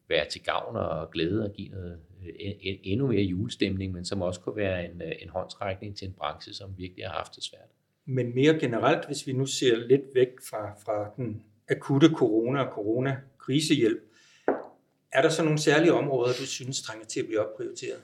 være 0.08 0.28
til 0.28 0.42
gavn 0.42 0.76
og 0.76 1.10
glæde 1.10 1.44
og 1.44 1.52
give 1.52 1.68
noget, 1.68 1.98
øh, 2.22 2.52
endnu 2.82 3.06
mere 3.06 3.22
julestemning, 3.22 3.92
men 3.92 4.04
som 4.04 4.22
også 4.22 4.40
kunne 4.40 4.56
være 4.56 4.84
en, 4.84 5.02
øh, 5.02 5.12
en 5.22 5.28
håndsrækning 5.28 5.96
til 5.96 6.06
en 6.08 6.12
branche, 6.12 6.54
som 6.54 6.70
virkelig 6.78 7.06
har 7.06 7.12
haft 7.12 7.36
det 7.36 7.44
svært. 7.44 7.68
Men 8.06 8.34
mere 8.34 8.58
generelt, 8.58 9.06
hvis 9.06 9.26
vi 9.26 9.32
nu 9.32 9.46
ser 9.46 9.76
lidt 9.76 10.02
væk 10.14 10.28
fra, 10.50 10.74
fra 10.84 11.10
den 11.16 11.42
akutte 11.70 12.08
corona 12.08 12.62
og 12.62 12.72
corona-krisehjælp, 12.72 14.02
er 15.12 15.22
der 15.22 15.28
så 15.28 15.44
nogle 15.44 15.58
særlige 15.58 15.92
områder, 15.92 16.32
du 16.32 16.46
synes 16.46 16.82
trænger 16.82 17.06
til 17.06 17.20
at 17.20 17.26
blive 17.26 17.40
opprioriteret? 17.40 18.00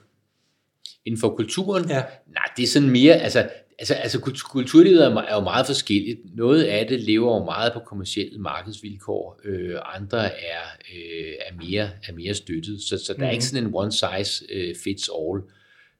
Inden 1.05 1.19
for 1.19 1.35
kulturen? 1.35 1.89
Ja. 1.89 2.03
Nej, 2.27 2.43
det 2.57 2.63
er 2.63 2.67
sådan 2.67 2.89
mere, 2.89 3.15
altså 3.15 3.49
Altså, 3.79 3.93
altså 3.93 4.19
kulturlivet 4.49 5.03
er 5.05 5.35
jo 5.35 5.39
meget 5.39 5.65
forskelligt. 5.65 6.19
Noget 6.35 6.63
af 6.63 6.87
det 6.87 6.99
lever 6.99 7.35
jo 7.39 7.45
meget 7.45 7.73
på 7.73 7.79
kommersielle 7.79 8.39
markedsvilkår. 8.39 9.41
Øh, 9.43 9.79
andre 9.95 10.25
er, 10.25 10.61
øh, 10.95 11.33
er, 11.47 11.55
mere, 11.55 11.89
er 12.07 12.13
mere 12.13 12.33
støttet. 12.33 12.81
Så, 12.81 12.97
så 12.97 13.13
der 13.13 13.19
mm. 13.19 13.23
er 13.23 13.29
ikke 13.29 13.41
mhm. 13.41 13.55
sådan 13.55 13.63
en 13.63 13.71
one 13.73 13.91
size 13.91 14.45
øh, 14.49 14.75
fits 14.83 15.09
all. 15.19 15.41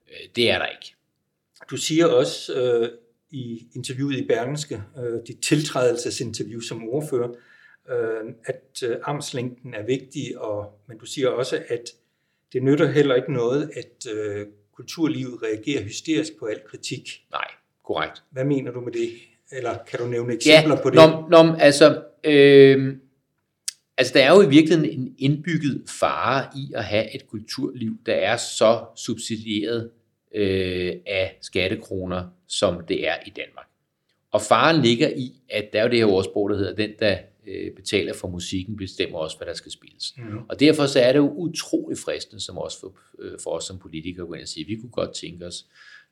Øh, 0.10 0.30
det 0.36 0.52
er 0.52 0.58
der 0.58 0.66
ikke. 0.66 0.96
Du 1.70 1.78
siger 1.78 2.06
også 2.06 2.54
øh, 2.54 2.90
i 3.32 3.68
interviewet 3.76 4.18
i 4.18 4.28
Bergenske, 4.28 4.82
øh, 4.98 5.20
dit 5.28 5.40
tiltrædelsesinterview 5.40 6.60
som 6.60 6.90
ordfører, 6.90 7.30
øh, 7.90 8.34
at 8.46 8.84
øh, 8.84 8.98
armslængden 9.04 9.74
er 9.74 9.86
vigtig, 9.86 10.40
og, 10.40 10.82
men 10.88 10.98
du 10.98 11.06
siger 11.06 11.30
også, 11.30 11.64
at 11.68 11.84
det 12.54 12.64
nytter 12.64 12.92
heller 12.92 13.16
ikke 13.16 13.34
noget, 13.34 13.72
at 13.76 14.14
øh, 14.14 14.48
kulturlivet 14.74 15.44
reagerer 15.44 15.84
hysterisk 15.84 16.38
på 16.40 16.46
al 16.46 16.62
kritik. 16.70 17.10
Nej. 17.32 17.48
Korrekt. 17.90 18.24
Hvad 18.32 18.46
mener 18.46 18.72
du 18.72 18.82
med 18.82 18.92
det? 18.92 19.10
Eller 19.52 19.78
kan 19.88 20.00
du 20.00 20.06
nævne 20.06 20.34
eksempler 20.34 20.76
ja, 20.76 20.82
på 20.82 20.90
det? 20.90 20.96
Nå, 20.96 21.28
nå, 21.30 21.56
altså, 21.60 22.04
øh, 22.24 22.96
altså, 23.98 24.14
der 24.14 24.24
er 24.24 24.36
jo 24.36 24.42
i 24.42 24.50
virkeligheden 24.50 25.00
en 25.00 25.16
indbygget 25.18 25.84
fare 26.00 26.48
i 26.56 26.74
at 26.76 26.84
have 26.84 27.16
et 27.16 27.28
kulturliv, 27.28 27.98
der 28.06 28.14
er 28.14 28.38
så 28.38 28.86
subsidieret 28.96 29.90
øh, 30.36 30.94
af 31.06 31.38
skattekroner, 31.42 32.28
som 32.48 32.86
det 32.88 33.08
er 33.08 33.16
i 33.26 33.30
Danmark. 33.30 33.66
Og 34.32 34.42
faren 34.42 34.82
ligger 34.82 35.10
i, 35.10 35.42
at 35.50 35.70
der 35.74 35.80
er 35.80 35.84
jo 35.84 35.90
det 35.90 35.98
her 35.98 36.06
ordsprog, 36.06 36.50
der 36.50 36.58
hedder, 36.58 36.76
den 36.76 36.92
der 37.00 37.18
øh, 37.48 37.72
betaler 37.76 38.14
for 38.14 38.28
musikken, 38.28 38.78
bestemmer 38.78 39.20
også, 39.20 39.38
hvad 39.38 39.48
der 39.48 39.54
skal 39.54 39.72
spilles. 39.72 40.14
Mm. 40.18 40.38
Og 40.50 40.60
derfor 40.60 40.86
så 40.86 41.00
er 41.00 41.12
det 41.12 41.20
jo 41.20 41.30
utrolig 41.30 41.98
fristende, 41.98 42.44
som 42.44 42.58
også 42.58 42.80
for, 42.80 42.94
øh, 43.20 43.32
for 43.44 43.52
os 43.52 43.64
som 43.64 43.80
politikere, 43.80 44.40
at 44.40 44.50
sige, 44.50 44.64
at 44.64 44.68
vi 44.68 44.76
kunne 44.76 44.92
godt 44.92 45.14
tænke 45.14 45.46
os 45.46 45.66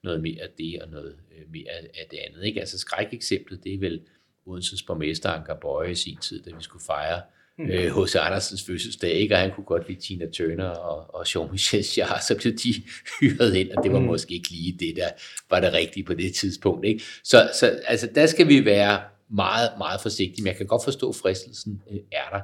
noget 0.03 0.21
mere 0.21 0.41
af 0.41 0.49
det 0.57 0.81
og 0.81 0.89
noget 0.89 1.15
øh, 1.37 1.51
mere 1.51 1.71
af 1.71 2.07
det 2.11 2.17
andet. 2.17 2.45
Ikke? 2.45 2.59
Altså 2.59 2.77
skrækeksemplet, 2.77 3.63
det 3.63 3.73
er 3.73 3.79
vel 3.79 4.01
Odenses 4.45 4.83
borgmester 4.83 5.29
Anker 5.29 5.55
Bøje 5.55 5.91
i 5.91 5.95
sin 5.95 6.17
tid, 6.17 6.43
da 6.43 6.55
vi 6.57 6.63
skulle 6.63 6.85
fejre 6.85 7.21
mm. 7.57 7.65
øh, 7.69 8.25
Andersens 8.25 8.63
fødselsdag, 8.63 9.11
ikke? 9.11 9.35
og 9.35 9.39
han 9.39 9.51
kunne 9.51 9.65
godt 9.65 9.87
lide 9.87 9.99
Tina 9.99 10.25
Turner 10.31 10.69
og, 10.69 11.15
og 11.15 11.21
Jean-Michel 11.27 11.97
Jarre, 11.97 12.21
så 12.21 12.37
blev 12.41 12.53
de 12.53 12.73
hyret 13.19 13.55
ind, 13.55 13.71
og 13.71 13.83
det 13.83 13.91
var 13.91 13.99
mm. 13.99 14.05
måske 14.05 14.33
ikke 14.33 14.49
lige 14.49 14.77
det, 14.79 14.95
der 14.95 15.09
var 15.49 15.59
det 15.59 15.73
rigtige 15.73 16.03
på 16.03 16.13
det 16.13 16.33
tidspunkt. 16.33 16.85
Ikke? 16.85 17.03
Så, 17.23 17.49
så 17.59 17.79
altså, 17.85 18.09
der 18.15 18.25
skal 18.25 18.47
vi 18.47 18.65
være 18.65 19.01
meget, 19.29 19.69
meget 19.77 20.01
forsigtige, 20.01 20.43
men 20.43 20.47
jeg 20.47 20.55
kan 20.55 20.67
godt 20.67 20.83
forstå, 20.83 21.09
at 21.09 21.15
fristelsen 21.15 21.81
øh, 21.91 21.99
er 22.11 22.29
der. 22.31 22.41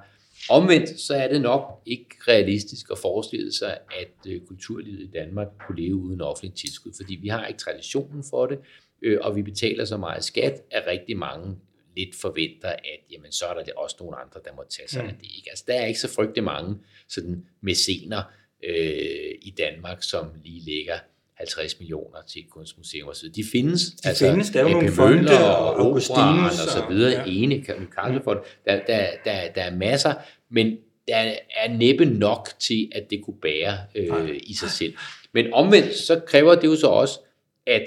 Omvendt 0.50 1.00
så 1.00 1.16
er 1.16 1.28
det 1.28 1.42
nok 1.42 1.82
ikke 1.86 2.16
realistisk 2.28 2.92
at 2.92 2.98
forestille 2.98 3.54
sig, 3.54 3.78
at 4.02 4.32
øh, 4.32 4.42
kulturlivet 4.42 5.00
i 5.00 5.08
Danmark 5.08 5.48
kunne 5.68 5.82
leve 5.82 5.96
uden 5.96 6.22
offentlig 6.22 6.54
tilskud, 6.54 6.92
fordi 7.02 7.16
vi 7.16 7.28
har 7.28 7.48
ikke 7.48 7.60
traditionen 7.60 8.24
for 8.30 8.46
det, 8.46 8.60
øh, 9.02 9.20
og 9.22 9.36
vi 9.36 9.42
betaler 9.42 9.86
så 9.86 9.98
meget 9.98 10.24
skat, 10.24 10.62
at 10.72 10.84
rigtig 10.88 11.18
mange 11.18 11.58
lidt 11.98 12.16
forventer, 12.16 12.70
at 12.70 13.00
jamen, 13.12 13.32
så 13.32 13.46
er 13.46 13.54
der 13.54 13.74
også 13.78 13.96
nogle 14.00 14.18
andre, 14.18 14.40
der 14.46 14.56
må 14.56 14.64
tage 14.70 14.88
sig 14.88 15.04
mm. 15.04 15.10
af 15.10 15.16
det. 15.16 15.28
Ikke? 15.38 15.50
Altså, 15.50 15.64
der 15.68 15.74
er 15.74 15.86
ikke 15.86 16.00
så 16.00 16.10
frygtelig 16.10 16.44
mange 16.44 16.76
sådan 17.08 17.46
mæscener 17.62 18.24
øh, 18.64 19.32
i 19.42 19.54
Danmark, 19.58 20.04
som 20.04 20.28
lige 20.44 20.62
lægger 20.72 21.00
50 21.44 21.80
millioner 21.80 22.18
til 22.28 22.42
et 22.42 22.50
kunstmuseum 22.50 23.10
osv. 23.10 23.30
De 23.30 23.44
findes. 23.52 23.82
De 23.82 24.08
altså, 24.08 24.32
findes, 24.32 24.50
der 24.50 24.60
er 24.60 24.64
jo 24.64 24.70
nogle 24.70 24.92
fonde 24.92 25.32
og 25.32 25.80
Augustinus 25.80 26.66
og 26.66 26.72
så 26.72 26.86
videre. 26.90 27.12
Ja. 27.12 27.24
Ene, 27.28 27.66
Karlsefond. 27.96 28.40
Der, 28.66 28.86
der, 28.88 29.08
der, 29.26 29.52
der 29.56 29.62
er 29.62 29.76
masser, 29.76 30.14
men 30.50 30.78
der 31.08 31.36
er 31.56 31.78
næppe 31.78 32.06
nok 32.06 32.50
til, 32.60 32.92
at 32.96 33.10
det 33.10 33.22
kunne 33.24 33.40
bære 33.42 33.78
øh, 33.96 34.40
i 34.44 34.54
sig 34.54 34.70
selv. 34.70 34.94
Men 35.34 35.54
omvendt, 35.54 35.96
så 35.96 36.22
kræver 36.28 36.56
det 36.56 36.68
jo 36.68 36.76
så 36.76 36.88
også, 36.88 37.20
at 37.68 37.86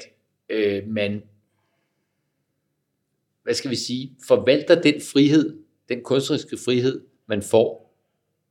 øh, 0.49 0.89
man, 0.89 1.23
hvad 3.43 3.55
skal 3.55 3.71
vi 3.71 3.77
sige, 3.77 4.17
forvalter 4.29 4.83
den 4.83 4.95
frihed, 5.13 5.57
den 5.89 6.03
kunstneriske 6.03 6.57
frihed, 6.65 7.01
man 7.29 7.43
får 7.43 7.86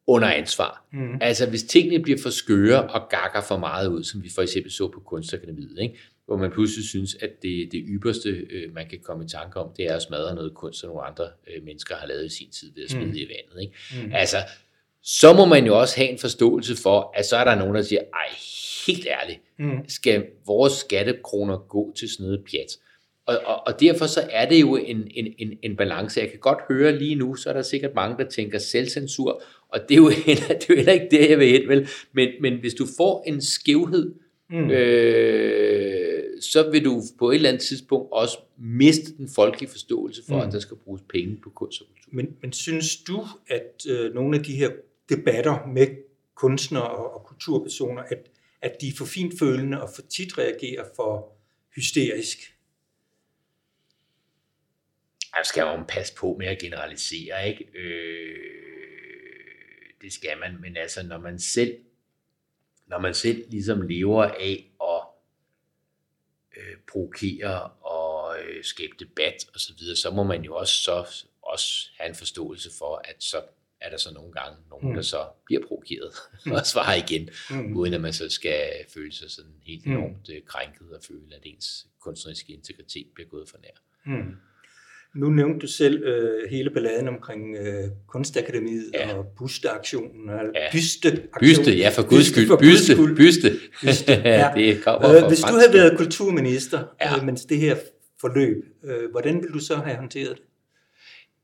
under 0.08 0.28
ansvar. 0.28 0.86
Mm. 0.94 1.18
Altså 1.22 1.50
hvis 1.50 1.64
tingene 1.64 2.04
bliver 2.04 2.20
for 2.24 2.30
skøre 2.30 2.90
og 2.90 3.10
gakker 3.10 3.42
for 3.42 3.58
meget 3.58 3.88
ud, 3.88 4.04
som 4.04 4.24
vi 4.24 4.30
for 4.36 4.42
eksempel 4.42 4.72
så 4.72 4.88
på 4.88 5.00
Kunstakademiet, 5.00 5.78
ikke? 5.82 5.98
hvor 6.26 6.38
man 6.38 6.52
pludselig 6.52 6.86
synes, 6.86 7.16
at 7.22 7.30
det, 7.42 7.70
det 7.72 7.84
ypperste, 7.88 8.30
øh, 8.30 8.74
man 8.74 8.90
kan 8.90 9.00
komme 9.04 9.26
i 9.26 9.28
tanke 9.28 9.60
om, 9.60 9.70
det 9.78 9.86
er 9.86 9.96
at 9.96 10.02
smadre 10.02 10.36
noget 10.36 10.54
kunst, 10.54 10.80
som 10.80 10.90
nogle 10.90 11.04
andre 11.04 11.24
øh, 11.24 11.64
mennesker 11.64 11.96
har 11.96 12.08
lavet 12.08 12.26
i 12.26 12.30
sin 12.30 12.50
tid 12.52 12.72
ved 12.76 12.84
at 12.84 12.92
smide 12.92 13.06
mm. 13.06 13.16
i 13.16 13.28
vandet. 13.28 13.62
Ikke? 13.62 14.06
Mm. 14.08 14.12
Altså, 14.14 14.38
så 15.04 15.34
må 15.34 15.46
man 15.46 15.66
jo 15.66 15.80
også 15.80 15.98
have 15.98 16.10
en 16.10 16.20
forståelse 16.20 16.76
for, 16.76 17.12
at 17.16 17.26
så 17.26 17.38
er 17.38 17.44
der 17.44 17.56
nogen, 17.56 17.76
der 17.76 17.82
siger, 17.82 18.02
ej, 18.02 18.30
helt 18.88 19.08
ærligt, 19.22 19.40
mm. 19.60 19.90
skal 19.90 20.26
vores 20.46 20.74
skattekroner 20.74 21.58
gå 21.58 21.94
til 21.98 22.10
sådan 22.10 22.26
noget 22.26 22.44
pjat? 22.52 22.78
Og, 23.26 23.38
og, 23.46 23.68
og 23.68 23.80
derfor 23.80 24.06
så 24.06 24.28
er 24.32 24.50
det 24.50 24.62
jo 24.62 24.76
en, 24.76 25.08
en, 25.12 25.34
en, 25.38 25.58
en 25.64 25.76
balance. 25.76 26.20
Jeg 26.20 26.30
kan 26.30 26.40
godt 26.40 26.60
høre 26.70 26.98
lige 26.98 27.16
nu, 27.16 27.36
så 27.36 27.50
er 27.50 27.54
der 27.54 27.62
sikkert 27.62 27.96
mange, 27.96 28.18
der 28.24 28.30
tænker 28.30 28.58
selvcensur, 28.58 29.44
og 29.70 29.80
det 29.90 29.92
er 29.92 30.02
jo 30.02 30.10
heller, 30.26 30.48
det 30.48 30.64
er 30.64 30.66
jo 30.70 30.76
heller 30.76 30.94
ikke 30.94 31.08
det, 31.12 31.30
jeg 31.30 31.40
vil 31.40 31.48
hen, 31.48 31.70
vel? 31.70 31.90
Men, 32.14 32.30
men 32.42 32.60
hvis 32.60 32.74
du 32.74 32.86
får 32.98 33.24
en 33.28 33.42
skævhed, 33.42 34.14
mm. 34.50 34.70
øh, 34.70 36.24
så 36.42 36.72
vil 36.72 36.86
du 36.86 37.02
på 37.20 37.32
et 37.32 37.36
eller 37.36 37.50
andet 37.50 37.62
tidspunkt 37.62 38.08
også 38.12 38.38
miste 38.58 39.18
den 39.18 39.30
folkelige 39.36 39.70
forståelse 39.70 40.22
for, 40.28 40.36
mm. 40.36 40.48
at 40.48 40.54
der 40.54 40.60
skal 40.60 40.78
bruges 40.78 41.02
penge 41.10 41.38
på 41.44 41.50
kunst 41.50 41.82
og 41.82 41.88
kultur. 41.88 42.12
Men, 42.16 42.28
men 42.42 42.54
synes 42.54 42.98
du, 42.98 43.26
at 43.48 43.86
øh, 43.90 44.14
nogle 44.14 44.38
af 44.38 44.44
de 44.44 44.54
her 44.54 44.70
debatter 45.10 45.68
med 45.74 45.88
kunstnere 46.36 46.90
og, 46.90 47.14
og 47.14 47.26
kulturpersoner, 47.26 48.02
at, 48.02 48.30
at 48.62 48.82
de 48.82 48.88
er 48.88 48.92
for 48.98 49.06
fint 49.06 49.40
følende 49.40 49.82
og 49.82 49.90
for 49.96 50.02
tit 50.02 50.38
reagerer 50.38 50.84
for 50.96 51.38
hysterisk? 51.76 52.55
Der 55.36 55.44
skal 55.44 55.66
man 55.66 55.86
passe 55.88 56.16
på 56.16 56.36
med 56.40 56.48
at 56.48 56.60
generalisere, 56.60 57.48
ikke? 57.50 57.66
Øh, 57.74 58.56
det 60.02 60.14
skal 60.14 60.38
man, 60.40 60.62
men 60.62 60.78
altså 60.78 61.04
når 61.04 61.18
man 61.18 61.40
selv, 61.40 61.78
når 62.88 63.00
man 63.00 63.14
selv 63.14 63.50
ligesom 63.50 63.82
lever 63.82 64.24
af 64.24 64.72
at 64.82 65.02
øh, 66.58 66.78
provokere 66.92 67.62
og 67.70 68.40
øh, 68.40 68.64
skabe 68.64 68.94
debat 69.00 69.46
og 69.54 69.60
så 69.60 69.74
videre, 69.80 69.96
så 69.96 70.12
må 70.12 70.24
man 70.24 70.44
jo 70.44 70.56
også, 70.56 70.74
så, 70.84 71.26
også 71.42 71.90
have 72.00 72.10
en 72.10 72.16
forståelse 72.16 72.70
for, 72.80 73.02
at 73.06 73.24
så 73.24 73.42
er 73.82 73.90
der 73.90 73.98
så 73.98 74.14
nogle 74.14 74.34
gange 74.34 74.58
nogen, 74.70 74.90
mm. 74.90 74.96
der 74.96 75.02
så 75.02 75.28
bliver 75.46 75.68
provokeret 75.68 76.12
mm. 76.46 76.52
og 76.52 76.66
svarer 76.66 76.96
igen, 76.96 77.30
mm. 77.50 77.78
uden 77.78 77.94
at 77.94 78.02
man 78.02 78.14
så 78.14 78.30
skal 78.30 78.70
føle 78.94 79.12
sig 79.12 79.32
sådan 79.32 79.56
helt 79.64 79.86
mm. 79.86 79.92
enormt 79.92 80.30
mm. 80.30 80.36
krænket 80.46 80.92
og 80.92 81.04
føle, 81.08 81.36
at 81.36 81.42
ens 81.44 81.88
kunstneriske 82.00 82.54
integritet 82.54 83.08
bliver 83.14 83.30
gået 83.30 83.50
for 83.50 83.58
nær. 83.58 83.70
Mm. 84.06 84.36
Nu 85.16 85.30
nævnte 85.30 85.60
du 85.60 85.68
selv 85.68 86.04
øh, 86.04 86.50
hele 86.50 86.70
balladen 86.70 87.08
omkring 87.08 87.58
øh, 87.58 87.84
Kunstakademiet 88.08 88.92
ja. 88.94 89.14
og 89.14 89.26
busteaktionen. 89.38 90.30
Eller 90.30 90.52
ja. 90.56 90.72
Bysteaktionen. 90.72 91.30
Byste, 91.40 91.78
ja, 91.78 91.90
for 91.90 92.02
guds 92.10 92.28
skyld. 92.28 92.58
Byste, 92.60 92.96
byste. 93.16 93.52
byste. 93.82 94.12
ja. 94.26 94.50
det 94.56 94.84
kommer 94.84 95.16
øh, 95.16 95.28
Hvis 95.28 95.40
du 95.40 95.54
havde 95.54 95.74
været 95.74 95.98
kulturminister, 95.98 96.84
ja. 97.02 97.18
øh, 97.18 97.26
mens 97.26 97.46
det 97.46 97.58
her 97.58 97.76
forløb, 98.22 98.66
øh, 98.86 99.12
hvordan 99.12 99.36
ville 99.36 99.54
du 99.54 99.60
så 99.60 99.76
have 99.76 99.98
håndteret 99.98 100.30
det? 100.30 100.44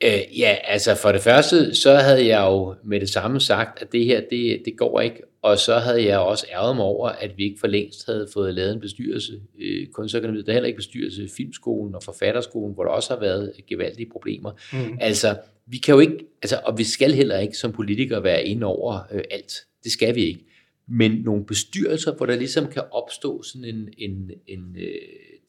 Øh, 0.04 0.40
ja, 0.40 0.56
altså 0.64 0.96
for 0.96 1.12
det 1.12 1.22
første, 1.22 1.76
så 1.76 1.96
havde 1.96 2.28
jeg 2.28 2.42
jo 2.42 2.76
med 2.84 3.00
det 3.00 3.10
samme 3.10 3.40
sagt, 3.40 3.82
at 3.82 3.92
det 3.92 4.06
her, 4.06 4.22
det, 4.30 4.62
det 4.66 4.78
går 4.78 5.02
ikke. 5.02 5.22
Og 5.42 5.58
så 5.58 5.80
havde 5.80 6.04
jeg 6.04 6.20
også 6.20 6.46
ærget 6.52 6.76
mig 6.76 6.86
over, 6.86 7.10
at 7.10 7.38
vi 7.38 7.44
ikke 7.44 7.60
for 7.60 7.68
længst 7.68 8.06
havde 8.06 8.28
fået 8.34 8.54
lavet 8.54 8.74
en 8.74 8.80
bestyrelse. 8.80 9.42
Øh, 9.62 9.88
Kunstakademiet, 9.88 10.46
der 10.46 10.52
er 10.52 10.56
heller 10.56 10.68
ikke 10.68 10.78
bestyrelse 10.78 11.24
i 11.24 11.28
Filmskolen 11.38 11.96
og 11.96 12.04
Forfatterskolen, 12.04 12.74
hvor 12.74 12.84
der 12.84 12.92
også 12.92 13.14
har 13.14 13.20
været 13.20 13.54
gevaldige 13.68 14.10
problemer. 14.12 14.52
Mm. 14.74 14.98
Altså, 15.02 15.38
vi 15.66 15.78
kan 15.78 15.94
jo 15.94 16.00
ikke, 16.00 16.18
altså, 16.42 16.60
og 16.66 16.78
vi 16.78 16.84
skal 16.84 17.14
heller 17.14 17.40
ikke 17.40 17.58
som 17.58 17.72
politikere 17.72 18.24
være 18.24 18.46
inde 18.46 18.66
over 18.66 19.00
øh, 19.12 19.24
alt. 19.32 19.54
Det 19.84 19.92
skal 19.92 20.16
vi 20.16 20.26
ikke. 20.26 20.46
Men 20.88 21.12
nogle 21.12 21.46
bestyrelser, 21.46 22.14
hvor 22.14 22.26
der 22.26 22.36
ligesom 22.36 22.68
kan 22.68 22.84
opstå 22.92 23.44
sådan 23.44 23.66
en, 23.66 23.90
en, 23.98 24.32
en 24.48 24.76
øh, 24.80 24.92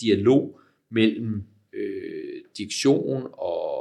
dialog 0.00 0.58
mellem 0.90 1.42
øh, 1.72 2.40
diktion 2.58 3.26
og 3.32 3.71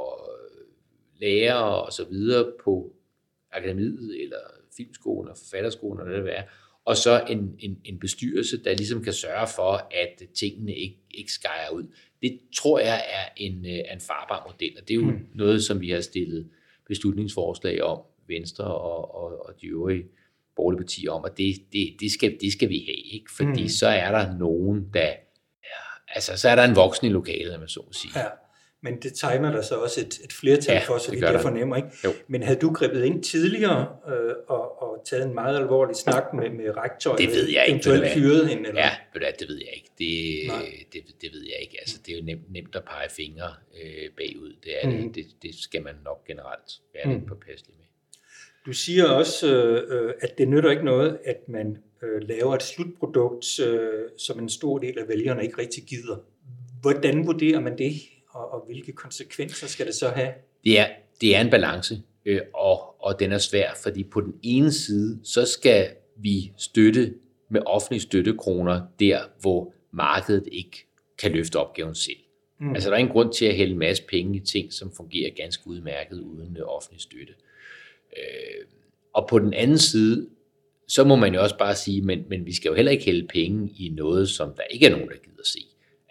lærere 1.22 1.82
og 1.82 1.92
så 1.92 2.04
videre 2.04 2.52
på 2.64 2.92
akademiet, 3.52 4.22
eller 4.22 4.38
filmskolen 4.76 5.30
og 5.30 5.36
forfatterskolen, 5.36 6.06
eller 6.06 6.22
hvad 6.22 6.32
det 6.32 6.38
er, 6.38 6.42
og 6.84 6.96
så 6.96 7.24
en, 7.28 7.54
en, 7.58 7.78
en 7.84 7.98
bestyrelse, 7.98 8.64
der 8.64 8.74
ligesom 8.74 9.04
kan 9.04 9.12
sørge 9.12 9.46
for, 9.56 9.72
at 9.90 10.22
tingene 10.34 10.74
ikke, 10.74 10.98
ikke 11.10 11.32
skærer 11.32 11.70
ud. 11.72 11.84
Det 12.22 12.40
tror 12.56 12.78
jeg 12.78 12.96
er 12.96 13.28
en, 13.36 13.64
en 13.66 14.00
farbar 14.00 14.46
model, 14.50 14.76
og 14.80 14.88
det 14.88 14.94
er 14.94 14.98
jo 14.98 15.10
hmm. 15.10 15.26
noget, 15.34 15.64
som 15.64 15.80
vi 15.80 15.90
har 15.90 16.00
stillet 16.00 16.48
beslutningsforslag 16.88 17.82
om, 17.82 18.00
Venstre 18.28 18.64
og, 18.64 19.14
og, 19.14 19.46
og 19.46 19.54
de 19.60 19.66
øvrige 19.66 20.04
borgerlige 20.56 20.78
partier 20.78 21.10
om, 21.10 21.24
at 21.24 21.38
det, 21.38 21.54
det, 21.72 21.96
det, 22.00 22.12
skal, 22.12 22.38
det 22.40 22.52
skal 22.52 22.68
vi 22.68 22.78
have, 22.78 23.14
ikke? 23.14 23.32
fordi 23.36 23.60
hmm. 23.60 23.68
så 23.68 23.86
er 23.86 24.10
der 24.10 24.38
nogen, 24.38 24.90
der, 24.94 25.06
ja, 25.62 25.82
altså 26.08 26.36
så 26.36 26.48
er 26.48 26.54
der 26.54 26.64
en 26.64 26.76
voksen 26.76 27.06
i 27.06 27.10
lokalet, 27.10 27.60
man 27.60 27.68
så 27.68 27.80
må 27.86 27.92
sige. 27.92 28.12
Ja 28.16 28.26
men 28.84 29.02
det 29.02 29.12
tegner 29.14 29.52
der 29.52 29.62
så 29.62 29.74
også 29.74 30.00
et, 30.00 30.20
et 30.24 30.32
flertal 30.32 30.74
ja, 30.74 30.82
for, 30.86 30.98
så 30.98 31.10
vidt 31.10 31.22
jeg 31.22 31.40
fornemmer. 31.40 31.76
Ikke? 31.76 31.88
Jo. 32.04 32.12
Men 32.28 32.42
havde 32.42 32.58
du 32.58 32.72
grebet 32.72 33.04
ind 33.04 33.22
tidligere 33.22 33.96
øh, 34.08 34.34
og, 34.48 34.82
og 34.82 35.02
taget 35.06 35.26
en 35.26 35.34
meget 35.34 35.56
alvorlig 35.56 35.96
snak 35.96 36.24
med, 36.34 36.50
med 36.50 36.76
rektor? 36.76 37.16
Det 37.16 37.28
ved 37.28 37.48
jeg 37.48 37.64
ikke. 37.66 37.70
Eventuelt 37.70 38.12
fyret 38.12 38.48
hende? 38.48 38.68
Eller? 38.68 38.82
Ja, 38.82 39.30
det 39.38 39.48
ved 39.48 39.56
jeg 39.56 39.72
ikke. 39.74 39.90
Det, 39.98 40.12
det, 40.92 41.20
det 41.20 41.30
ved 41.32 41.42
jeg 41.42 41.56
ikke. 41.60 41.76
Altså, 41.80 41.98
det 42.06 42.12
er 42.14 42.18
jo 42.18 42.24
nemt, 42.24 42.52
nemt 42.52 42.76
at 42.76 42.84
pege 42.84 43.10
fingre 43.10 43.50
øh, 43.82 44.10
bagud. 44.16 44.56
Det, 44.64 44.72
er 44.82 44.90
mm. 44.90 45.12
det. 45.12 45.14
det. 45.14 45.26
Det 45.42 45.54
skal 45.54 45.82
man 45.82 45.94
nok 46.04 46.26
generelt 46.26 46.70
være 46.94 47.04
mm. 47.04 47.12
lidt 47.12 47.28
påpasselig 47.28 47.74
med. 47.78 47.86
Du 48.66 48.72
siger 48.72 49.04
også, 49.04 49.56
øh, 49.56 50.06
øh, 50.06 50.14
at 50.20 50.38
det 50.38 50.48
nytter 50.48 50.70
ikke 50.70 50.84
noget, 50.84 51.18
at 51.24 51.48
man 51.48 51.78
øh, 52.02 52.28
laver 52.28 52.54
et 52.54 52.62
slutprodukt, 52.62 53.60
øh, 53.60 54.04
som 54.18 54.38
en 54.38 54.48
stor 54.48 54.78
del 54.78 54.98
af 54.98 55.08
vælgerne 55.08 55.42
ikke 55.42 55.58
rigtig 55.58 55.84
gider. 55.84 56.16
Hvordan 56.80 57.26
vurderer 57.26 57.60
man 57.60 57.78
det? 57.78 57.92
Og, 58.32 58.52
og 58.52 58.64
hvilke 58.66 58.92
konsekvenser 58.92 59.66
skal 59.66 59.86
det 59.86 59.94
så 59.94 60.08
have? 60.08 60.32
Det 60.64 60.78
er, 60.78 60.86
det 61.20 61.36
er 61.36 61.40
en 61.40 61.50
balance, 61.50 62.02
øh, 62.24 62.40
og, 62.54 63.04
og 63.04 63.20
den 63.20 63.32
er 63.32 63.38
svær, 63.38 63.70
fordi 63.82 64.04
på 64.04 64.20
den 64.20 64.34
ene 64.42 64.72
side, 64.72 65.20
så 65.24 65.46
skal 65.46 65.90
vi 66.16 66.52
støtte 66.56 67.14
med 67.50 67.60
offentlige 67.66 68.00
støttekroner 68.00 68.80
der, 69.00 69.20
hvor 69.40 69.74
markedet 69.90 70.48
ikke 70.52 70.86
kan 71.18 71.32
løfte 71.32 71.56
opgaven 71.56 71.94
selv. 71.94 72.16
Mm. 72.60 72.74
Altså 72.74 72.88
der 72.88 72.94
er 72.94 72.98
ingen 72.98 73.12
grund 73.12 73.32
til 73.32 73.44
at 73.44 73.56
hælde 73.56 73.72
en 73.72 73.78
masse 73.78 74.02
penge 74.08 74.36
i 74.36 74.40
ting, 74.40 74.72
som 74.72 74.92
fungerer 74.96 75.30
ganske 75.36 75.66
udmærket 75.66 76.20
uden 76.20 76.56
offentlig 76.66 77.00
støtte. 77.00 77.32
Øh, 78.16 78.66
og 79.14 79.28
på 79.28 79.38
den 79.38 79.54
anden 79.54 79.78
side, 79.78 80.28
så 80.88 81.04
må 81.04 81.16
man 81.16 81.34
jo 81.34 81.42
også 81.42 81.58
bare 81.58 81.74
sige, 81.74 82.02
men, 82.02 82.24
men 82.28 82.46
vi 82.46 82.54
skal 82.54 82.68
jo 82.68 82.74
heller 82.74 82.92
ikke 82.92 83.04
hælde 83.04 83.26
penge 83.26 83.72
i 83.78 83.88
noget, 83.88 84.28
som 84.28 84.54
der 84.54 84.62
ikke 84.62 84.86
er 84.86 84.90
nogen, 84.90 85.08
der 85.08 85.16
gider 85.16 85.44
se. 85.44 85.58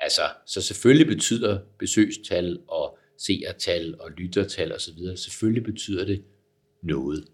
Altså, 0.02 0.22
så 0.46 0.62
selvfølgelig 0.62 1.08
betyder 1.08 1.60
besøgstal 1.80 2.60
og 2.68 2.98
seertal 3.18 3.96
og 4.00 4.12
lyttertal 4.12 4.76
osv., 4.76 4.98
selvfølgelig 5.16 5.64
betyder 5.64 6.06
det 6.06 6.24
noget. 6.84 7.28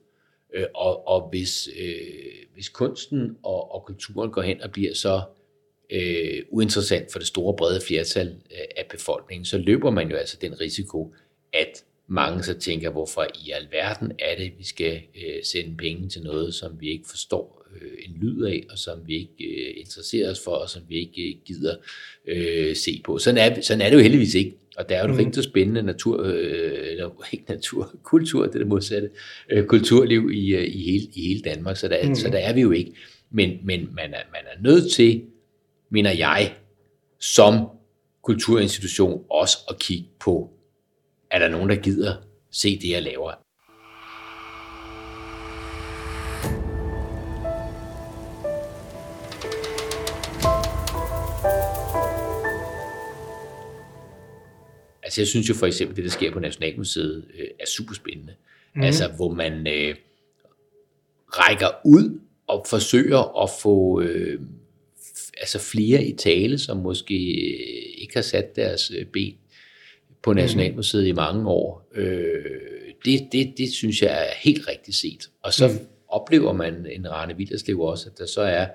Øh, 0.53 0.65
og, 0.75 1.07
og 1.07 1.29
hvis, 1.29 1.69
øh, 1.79 2.45
hvis 2.53 2.69
kunsten 2.69 3.37
og, 3.43 3.71
og 3.71 3.85
kulturen 3.85 4.31
går 4.31 4.41
hen 4.41 4.61
og 4.61 4.71
bliver 4.71 4.93
så 4.93 5.21
øh, 5.89 6.43
uinteressant 6.49 7.11
for 7.11 7.19
det 7.19 7.27
store 7.27 7.55
brede 7.55 7.81
flertal 7.87 8.27
øh, 8.27 8.65
af 8.77 8.85
befolkningen, 8.89 9.45
så 9.45 9.57
løber 9.57 9.91
man 9.91 10.09
jo 10.09 10.15
altså 10.15 10.37
den 10.41 10.61
risiko, 10.61 11.13
at 11.53 11.83
mange 12.07 12.43
så 12.43 12.59
tænker, 12.59 12.89
hvorfor 12.89 13.27
i 13.45 13.51
alverden 13.51 14.11
er 14.19 14.37
det, 14.37 14.53
vi 14.57 14.63
skal 14.63 15.01
øh, 15.15 15.43
sende 15.43 15.77
penge 15.77 16.09
til 16.09 16.23
noget, 16.23 16.53
som 16.53 16.81
vi 16.81 16.89
ikke 16.89 17.09
forstår 17.09 17.56
øh, 17.81 17.91
en 18.07 18.17
lyd 18.21 18.43
af, 18.43 18.65
og 18.71 18.77
som 18.77 18.99
vi 19.05 19.13
ikke 19.13 19.43
øh, 19.43 19.73
interesserer 19.77 20.31
os 20.31 20.39
for, 20.39 20.51
og 20.51 20.69
som 20.69 20.81
vi 20.89 20.95
ikke 20.95 21.21
øh, 21.21 21.35
gider 21.45 21.75
øh, 22.27 22.75
se 22.75 23.01
på. 23.05 23.17
Sådan 23.17 23.37
er, 23.37 23.61
sådan 23.61 23.81
er 23.81 23.89
det 23.89 23.95
jo 23.95 24.01
heldigvis 24.01 24.35
ikke. 24.35 24.57
Og 24.77 24.89
der 24.89 24.95
er 24.95 24.99
jo 24.99 25.05
en 25.05 25.11
mm. 25.11 25.17
rigtig 25.17 25.43
spændende 25.43 25.83
natur, 25.83 26.23
øh, 26.23 26.91
eller 26.91 27.23
ikke 27.33 27.45
natur, 27.49 27.95
kultur, 28.03 28.45
det 28.45 28.55
er 28.55 28.59
det 28.59 28.67
modsatte, 28.67 29.09
øh, 29.51 29.65
kulturliv 29.65 30.31
i, 30.33 30.55
øh, 30.55 30.63
i, 30.63 30.91
hele, 30.91 31.05
i 31.15 31.27
hele 31.27 31.41
Danmark, 31.41 31.77
så 31.77 31.87
der, 31.87 32.07
mm. 32.07 32.15
så 32.15 32.29
der 32.29 32.37
er 32.37 32.53
vi 32.53 32.61
jo 32.61 32.71
ikke. 32.71 32.91
Men, 33.31 33.57
men 33.63 33.89
man, 33.95 34.13
er, 34.13 34.21
man 34.31 34.41
er 34.45 34.61
nødt 34.61 34.93
til, 34.93 35.23
mener 35.89 36.11
jeg, 36.11 36.55
som 37.19 37.67
kulturinstitution 38.23 39.23
også 39.29 39.57
at 39.69 39.79
kigge 39.79 40.09
på, 40.19 40.51
er 41.31 41.39
der 41.39 41.49
nogen, 41.49 41.69
der 41.69 41.75
gider 41.75 42.15
se 42.51 42.79
det, 42.79 42.89
jeg 42.89 43.03
laver? 43.03 43.46
Altså 55.17 55.21
jeg 55.21 55.27
synes 55.27 55.49
jo 55.49 55.53
for 55.53 55.67
eksempel, 55.67 55.95
det 55.95 56.03
der 56.03 56.09
sker 56.09 56.31
på 56.31 56.39
Nationalmuseet 56.39 57.25
øh, 57.39 57.47
er 57.59 57.65
super 57.65 57.93
spændende. 57.93 58.33
Mm. 58.75 58.81
Altså 58.81 59.07
hvor 59.15 59.33
man 59.33 59.67
øh, 59.67 59.95
rækker 61.27 61.67
ud 61.85 62.19
og 62.47 62.65
forsøger 62.69 63.43
at 63.43 63.49
få 63.61 64.01
øh, 64.01 64.39
altså 65.37 65.59
flere 65.59 66.03
i 66.03 66.15
tale, 66.15 66.57
som 66.57 66.77
måske 66.77 67.15
øh, 67.15 68.01
ikke 68.01 68.13
har 68.13 68.21
sat 68.21 68.55
deres 68.55 68.91
øh, 68.97 69.05
ben 69.05 69.35
på 70.21 70.31
mhm. 70.31 70.39
Nationalmuseet 70.39 71.03
mm. 71.03 71.09
i 71.09 71.11
mange 71.11 71.49
år. 71.49 71.89
Øh, 71.95 72.45
det, 73.05 73.27
det, 73.31 73.53
det 73.57 73.73
synes 73.73 74.01
jeg 74.01 74.27
er 74.27 74.33
helt 74.43 74.67
rigtigt 74.67 74.97
set. 74.97 75.29
Og 75.41 75.53
så 75.53 75.67
mm. 75.67 75.87
oplever 76.07 76.53
man 76.53 76.85
en 76.91 77.11
Rane 77.11 77.37
Villerslev 77.37 77.79
også, 77.79 78.09
at 78.09 78.17
der 78.17 78.25
så 78.25 78.41
er 78.41 78.67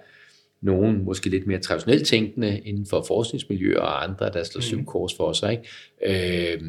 nogen 0.63 1.05
måske 1.05 1.29
lidt 1.29 1.47
mere 1.47 1.59
traditionelt 1.59 2.07
tænkende 2.07 2.59
inden 2.59 2.87
for 2.87 3.05
forskningsmiljøer 3.09 3.81
og 3.81 4.05
andre, 4.05 4.31
der 4.33 4.45
slår 4.45 4.61
syv 4.61 4.77
mhm. 4.77 4.87
kors 4.87 5.15
for 5.17 5.33
sig. 5.33 5.53
Ikke? 5.53 6.55
Øh, 6.55 6.63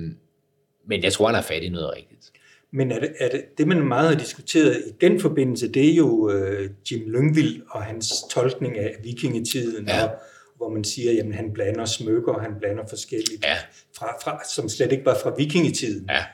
men 0.88 1.03
jeg 1.03 1.13
tror, 1.13 1.25
han 1.25 1.36
har 1.36 1.41
fat 1.41 1.63
i 1.63 1.69
noget 1.69 1.93
rigtigt. 1.95 2.32
Men 2.73 2.91
er 2.91 2.99
det, 2.99 3.13
er 3.19 3.29
det, 3.29 3.58
det, 3.58 3.67
man 3.67 3.88
meget 3.88 4.10
har 4.10 4.15
diskuteret 4.15 4.84
i 4.88 4.91
den 5.01 5.19
forbindelse, 5.19 5.71
det 5.71 5.89
er 5.91 5.95
jo 5.95 6.08
uh, 6.08 6.91
Jim 6.91 7.10
Lyngvild 7.10 7.62
og 7.69 7.84
hans 7.84 8.13
tolkning 8.29 8.77
af 8.77 8.95
vikingetiden, 9.03 9.88
ja. 9.88 10.03
og, 10.03 10.10
hvor 10.58 10.69
man 10.69 10.84
siger, 10.84 11.23
at 11.23 11.36
han 11.36 11.53
blander 11.53 11.86
smykker, 11.86 12.34
og 12.34 12.41
han 12.41 12.51
blander 12.60 12.84
forskelligt, 12.89 13.45
ja. 13.45 13.56
fra, 13.97 14.17
fra, 14.23 14.43
som 14.49 14.69
slet 14.69 14.91
ikke 14.91 15.06
var 15.06 15.17
fra 15.23 15.34
vikingetiden. 15.38 16.10
Ja. 16.10 16.25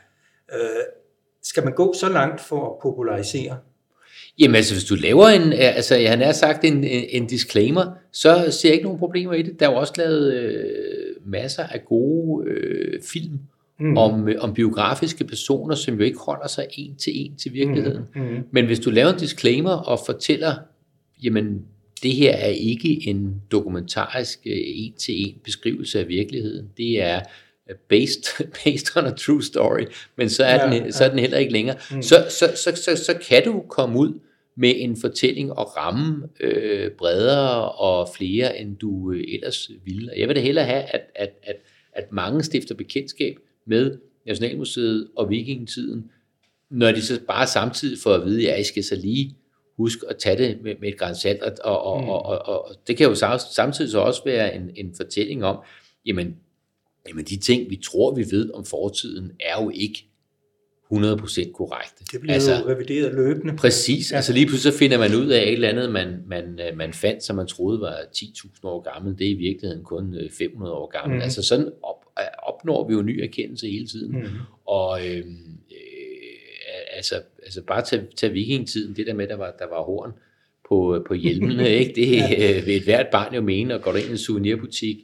Uh, 0.53 0.83
skal 1.43 1.63
man 1.63 1.73
gå 1.73 1.93
så 1.93 2.09
langt 2.09 2.41
for 2.41 2.73
at 2.73 2.79
popularisere? 2.81 3.57
Jamen 4.39 4.55
altså, 4.55 4.73
hvis 4.73 4.83
du 4.83 4.95
laver 4.95 5.27
en, 5.27 5.53
altså 5.53 5.95
han 6.07 6.21
har 6.21 6.31
sagt 6.31 6.65
en, 6.65 6.83
en 6.83 7.27
disclaimer, 7.27 7.85
så 8.11 8.47
ser 8.51 8.69
jeg 8.69 8.73
ikke 8.73 8.85
nogen 8.85 8.99
problemer 8.99 9.33
i 9.33 9.41
det. 9.41 9.59
Der 9.59 9.67
er 9.67 9.71
jo 9.71 9.77
også 9.77 9.93
lavet 9.97 10.33
øh, 10.33 10.63
masser 11.25 11.63
af 11.63 11.85
gode 11.85 12.49
øh, 12.49 13.01
film 13.01 13.39
mm. 13.79 13.97
om, 13.97 14.29
øh, 14.29 14.35
om 14.39 14.53
biografiske 14.53 15.23
personer, 15.23 15.75
som 15.75 15.95
jo 15.95 16.03
ikke 16.03 16.19
holder 16.19 16.47
sig 16.47 16.65
en 16.77 16.95
til 16.95 17.13
en 17.15 17.35
til 17.35 17.53
virkeligheden. 17.53 18.03
Mm. 18.15 18.21
Mm. 18.21 18.43
Men 18.51 18.65
hvis 18.65 18.79
du 18.79 18.89
laver 18.89 19.13
en 19.13 19.19
disclaimer 19.19 19.71
og 19.71 19.99
fortæller, 20.05 20.53
jamen 21.23 21.61
det 22.03 22.13
her 22.13 22.31
er 22.31 22.47
ikke 22.47 23.07
en 23.07 23.41
dokumentarisk 23.51 24.39
øh, 24.45 24.57
en 24.57 24.93
til 24.93 25.27
en 25.27 25.35
beskrivelse 25.43 25.99
af 25.99 26.07
virkeligheden, 26.07 26.69
det 26.77 27.01
er 27.01 27.19
øh, 27.69 27.75
based, 27.89 28.45
based 28.63 28.97
on 28.97 29.05
a 29.05 29.11
true 29.11 29.43
story, 29.43 29.85
men 30.15 30.29
så 30.29 30.43
er, 30.43 30.73
ja, 30.73 30.79
den, 30.79 30.91
så 30.91 31.03
er 31.03 31.09
den 31.09 31.19
heller 31.19 31.37
ikke 31.37 31.53
længere. 31.53 31.75
Mm. 31.91 32.01
Så, 32.01 32.25
så, 32.29 32.45
så, 32.55 32.75
så, 32.75 33.03
så 33.05 33.13
kan 33.29 33.43
du 33.45 33.63
komme 33.69 33.99
ud 33.99 34.13
med 34.59 34.73
en 34.77 34.97
fortælling 34.97 35.51
og 35.51 35.77
ramme 35.77 36.29
øh, 36.39 36.91
bredere 36.91 37.71
og 37.71 38.09
flere, 38.15 38.59
end 38.59 38.77
du 38.77 39.11
øh, 39.11 39.23
ellers 39.27 39.69
ville. 39.85 40.11
Jeg 40.17 40.27
vil 40.27 40.35
da 40.35 40.41
hellere 40.41 40.65
have, 40.65 40.83
at, 40.83 41.01
at, 41.15 41.29
at, 41.43 41.55
at 41.93 42.11
mange 42.11 42.43
stifter 42.43 42.75
bekendtskab 42.75 43.35
med 43.65 43.97
Nationalmuseet 44.25 45.07
og 45.15 45.29
vikingetiden, 45.29 46.11
når 46.69 46.91
de 46.91 47.01
så 47.01 47.19
bare 47.27 47.47
samtidig 47.47 47.99
får 48.03 48.13
at 48.13 48.25
vide, 48.25 48.51
at 48.51 48.59
I 48.59 48.63
skal 48.63 48.83
så 48.83 48.95
lige 48.95 49.35
huske 49.77 50.05
at 50.09 50.17
tage 50.17 50.37
det 50.37 50.61
med, 50.63 50.75
med 50.81 50.89
et 50.89 50.97
grænsalt, 50.97 51.41
og, 51.41 51.53
og, 51.63 51.83
og, 51.83 52.01
mm. 52.01 52.09
og, 52.09 52.21
og, 52.21 52.65
og 52.65 52.75
det 52.87 52.97
kan 52.97 53.07
jo 53.07 53.15
samtidig 53.55 53.91
så 53.91 53.99
også 53.99 54.21
være 54.25 54.55
en, 54.55 54.69
en 54.75 54.93
fortælling 54.95 55.43
om, 55.45 55.57
jamen, 56.05 56.35
jamen 57.07 57.25
de 57.25 57.37
ting, 57.37 57.69
vi 57.69 57.75
tror, 57.75 58.15
vi 58.15 58.25
ved 58.31 58.51
om 58.53 58.65
fortiden, 58.65 59.31
er 59.39 59.63
jo 59.63 59.69
ikke 59.69 60.08
100% 60.93 61.51
korrekte. 61.51 62.03
Det 62.11 62.21
bliver 62.21 62.33
altså, 62.33 62.55
jo 62.55 62.69
revideret 62.69 63.13
løbende. 63.13 63.55
Præcis. 63.55 64.11
Ja. 64.11 64.15
Altså 64.15 64.33
lige 64.33 64.45
pludselig 64.45 64.73
så 64.73 64.79
finder 64.79 64.97
man 64.97 65.15
ud 65.15 65.27
af 65.27 65.41
et 65.41 65.53
eller 65.53 65.69
andet, 65.69 65.91
man, 65.91 66.23
man, 66.27 66.59
man 66.75 66.93
fandt, 66.93 67.23
som 67.23 67.35
man 67.35 67.47
troede 67.47 67.81
var 67.81 67.95
10.000 68.15 68.59
år 68.63 68.93
gammel. 68.93 69.19
Det 69.19 69.27
er 69.27 69.31
i 69.31 69.33
virkeligheden 69.33 69.83
kun 69.83 70.15
500 70.31 70.71
øh, 70.71 70.77
år 70.77 70.89
gammel. 70.99 71.15
Mm. 71.17 71.21
Altså 71.21 71.41
sådan 71.43 71.71
op, 71.83 72.05
opnår 72.43 72.87
vi 72.87 72.93
jo 72.93 73.01
ny 73.01 73.23
erkendelse 73.23 73.67
hele 73.67 73.87
tiden. 73.87 74.19
Mm. 74.19 74.25
Og 74.65 75.07
øh, 75.07 75.17
øh, 75.17 75.23
altså, 76.91 77.15
altså 77.43 77.61
bare 77.61 77.81
tage, 77.81 78.07
tage 78.15 78.33
vikingtiden, 78.33 78.95
det 78.95 79.07
der 79.07 79.13
med, 79.13 79.27
der 79.27 79.35
var, 79.35 79.55
der 79.59 79.67
var 79.69 79.83
horn 79.83 80.11
på, 80.69 81.03
på 81.07 81.13
hjelmene, 81.13 81.69
ikke? 81.79 81.93
det 81.95 82.17
ja. 82.17 82.57
øh, 82.57 82.65
vil 82.65 82.75
et 82.75 82.83
hvert 82.83 83.07
barn 83.11 83.35
jo 83.35 83.41
mene, 83.41 83.75
og 83.75 83.81
går 83.81 83.95
ind 83.95 84.07
i 84.07 84.11
en 84.11 84.17
souvenirbutik, 84.17 84.97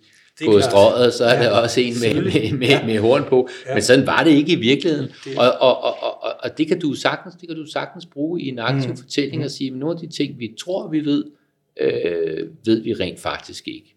på 0.45 0.61
strået, 0.61 1.13
så 1.13 1.25
er 1.25 1.33
ja, 1.33 1.43
der 1.43 1.49
også 1.49 1.81
en 1.81 1.93
med, 2.01 2.23
med, 2.23 2.57
med, 2.57 2.67
ja. 2.67 2.85
med 2.85 2.99
horn 2.99 3.23
på. 3.29 3.49
Ja. 3.65 3.73
Men 3.73 3.83
sådan 3.83 4.07
var 4.07 4.23
det 4.23 4.31
ikke 4.31 4.51
i 4.51 4.55
virkeligheden. 4.55 5.09
Det. 5.25 5.37
Og, 5.37 5.51
og, 5.59 5.83
og, 5.83 6.03
og, 6.03 6.33
og 6.43 6.57
det 6.57 6.67
kan 6.67 6.79
du 6.79 6.93
sagtens, 6.93 7.35
det 7.35 7.49
kan 7.49 7.57
du 7.57 7.65
sagtens 7.65 8.05
bruge 8.05 8.41
i 8.41 8.47
en 8.47 8.59
aktiv 8.59 8.89
mm. 8.89 8.97
fortælling 8.97 9.43
og 9.43 9.51
sige, 9.51 9.71
at 9.71 9.77
nogle 9.77 9.95
af 9.95 10.07
de 10.07 10.15
ting, 10.15 10.39
vi 10.39 10.53
tror, 10.59 10.89
vi 10.89 11.05
ved, 11.05 11.23
øh, 11.81 12.49
ved 12.65 12.81
vi 12.81 12.93
rent 12.93 13.19
faktisk 13.19 13.67
ikke. 13.67 13.95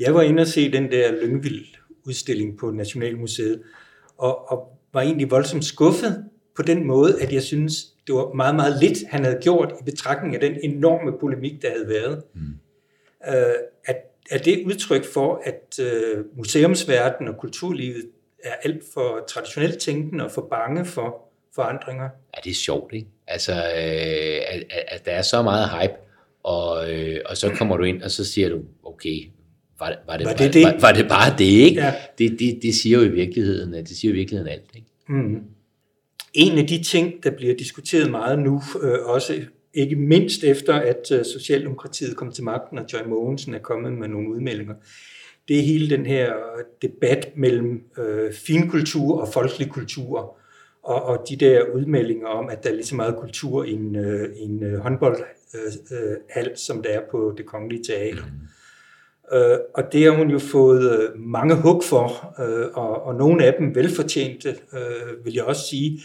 Jeg 0.00 0.14
var 0.14 0.22
inde 0.22 0.40
og 0.40 0.46
se 0.46 0.72
den 0.72 0.90
der 0.90 1.12
Lyngvild 1.22 1.64
udstilling 2.06 2.58
på 2.58 2.70
Nationalmuseet, 2.70 3.60
og, 4.18 4.52
og 4.52 4.78
var 4.92 5.00
egentlig 5.00 5.30
voldsomt 5.30 5.64
skuffet 5.64 6.24
på 6.56 6.62
den 6.62 6.86
måde, 6.86 7.22
at 7.22 7.32
jeg 7.32 7.42
synes, 7.42 7.84
det 8.06 8.14
var 8.14 8.32
meget, 8.34 8.54
meget 8.54 8.82
lidt, 8.82 8.98
han 9.08 9.24
havde 9.24 9.38
gjort 9.42 9.72
i 9.80 9.84
betragtning 9.84 10.34
af 10.34 10.40
den 10.40 10.56
enorme 10.62 11.18
polemik, 11.20 11.62
der 11.62 11.68
havde 11.70 11.88
været. 11.88 12.22
Mm. 12.34 12.40
Øh, 13.28 13.54
at, 13.84 13.96
er 14.30 14.38
det 14.38 14.62
udtryk 14.66 15.04
for, 15.04 15.42
at 15.44 15.78
øh, 15.84 16.24
museumsverdenen 16.36 17.34
og 17.34 17.40
kulturlivet 17.40 18.04
er 18.44 18.52
alt 18.64 18.82
for 18.94 19.24
traditionelt 19.28 19.78
tænkende 19.78 20.24
og 20.24 20.30
for 20.30 20.46
bange 20.50 20.84
for 20.84 21.30
forandringer? 21.54 22.04
Ja, 22.04 22.40
det 22.44 22.50
er 22.50 22.54
sjovt, 22.54 22.94
ikke? 22.94 23.08
Altså, 23.26 23.52
øh, 23.52 24.40
at, 24.48 24.64
at 24.88 25.06
der 25.06 25.12
er 25.12 25.22
så 25.22 25.42
meget 25.42 25.70
hype, 25.70 25.94
og, 26.42 26.92
øh, 26.92 27.20
og 27.26 27.36
så 27.36 27.50
kommer 27.58 27.76
du 27.76 27.84
ind, 27.84 28.02
og 28.02 28.10
så 28.10 28.24
siger 28.24 28.48
du, 28.48 28.60
okay, 28.84 29.30
var, 29.80 29.96
var, 30.06 30.16
det, 30.16 30.26
var, 30.26 30.32
det, 30.32 30.54
det? 30.54 30.64
Var, 30.64 30.78
var 30.80 30.92
det 30.92 31.08
bare 31.08 31.38
det, 31.38 31.44
ikke? 31.44 31.80
Ja. 31.80 31.94
Det, 32.18 32.36
det, 32.38 32.58
det 32.62 32.74
siger 32.74 32.98
jo 32.98 33.04
i 33.04 33.08
virkeligheden, 33.08 33.72
det 33.72 33.88
siger 33.88 34.10
jo 34.10 34.14
i 34.14 34.18
virkeligheden 34.18 34.52
alt, 34.52 34.70
ikke? 34.74 34.86
Mm. 35.08 35.42
En 36.34 36.58
af 36.58 36.66
de 36.66 36.82
ting, 36.82 37.24
der 37.24 37.30
bliver 37.30 37.56
diskuteret 37.56 38.10
meget 38.10 38.38
nu, 38.38 38.62
øh, 38.82 38.98
også 39.04 39.42
ikke 39.74 39.96
mindst 39.96 40.44
efter, 40.44 40.74
at 40.74 41.12
øh, 41.12 41.24
Socialdemokratiet 41.24 42.16
kom 42.16 42.32
til 42.32 42.44
magten, 42.44 42.78
og 42.78 42.84
Joy 42.92 43.08
Mogensen 43.08 43.54
er 43.54 43.58
kommet 43.58 43.92
med 43.92 44.08
nogle 44.08 44.30
udmeldinger, 44.30 44.74
det 45.48 45.58
er 45.58 45.62
hele 45.62 45.90
den 45.90 46.06
her 46.06 46.34
øh, 46.34 46.64
debat 46.82 47.28
mellem 47.36 47.82
øh, 47.98 48.32
finkultur 48.32 49.20
og 49.20 49.28
folkelig 49.28 49.68
kultur, 49.68 50.36
og, 50.82 51.02
og 51.02 51.24
de 51.28 51.36
der 51.36 51.62
udmeldinger 51.74 52.26
om, 52.26 52.48
at 52.48 52.64
der 52.64 52.70
er 52.70 52.74
lige 52.74 52.84
så 52.84 52.96
meget 52.96 53.16
kultur 53.16 53.64
i 53.64 53.72
en, 53.72 53.96
øh, 53.96 54.28
en 54.36 54.62
øh, 54.62 54.78
håndboldhal, 54.78 55.26
øh, 55.92 56.10
øh, 56.36 56.56
som 56.56 56.82
der 56.82 56.90
er 56.90 57.00
på 57.10 57.34
det 57.36 57.46
kongelige 57.46 57.84
teater. 57.84 58.22
Mm. 58.22 59.36
Øh, 59.36 59.58
og 59.74 59.92
det 59.92 60.04
har 60.04 60.10
hun 60.10 60.30
jo 60.30 60.38
fået 60.38 60.98
øh, 60.98 61.20
mange 61.20 61.54
hug 61.54 61.84
for, 61.84 62.34
øh, 62.42 62.66
og, 62.74 63.02
og 63.02 63.14
nogle 63.14 63.44
af 63.44 63.54
dem 63.58 63.74
velfortjente, 63.74 64.48
øh, 64.48 65.24
vil 65.24 65.34
jeg 65.34 65.44
også 65.44 65.62
sige. 65.70 66.00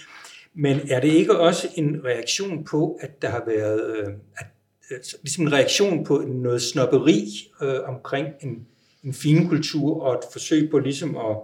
Men 0.57 0.79
er 0.89 0.99
det 0.99 1.13
ikke 1.13 1.39
også 1.39 1.67
en 1.75 2.05
reaktion 2.05 2.63
på, 2.63 2.99
at 3.01 3.21
der 3.21 3.29
har 3.29 3.43
været 3.47 3.97
øh, 3.97 4.13
at, 4.37 4.47
øh, 4.91 4.97
ligesom 5.21 5.45
en 5.45 5.53
reaktion 5.53 6.03
på 6.05 6.17
noget 6.17 6.61
snopperi 6.61 7.27
øh, 7.61 7.79
omkring 7.87 8.27
en, 8.41 8.67
en 9.03 9.13
fin 9.13 9.47
kultur 9.47 10.01
og 10.01 10.13
et 10.13 10.23
forsøg 10.33 10.69
på 10.69 10.79
ligesom 10.79 11.17
at, 11.17 11.37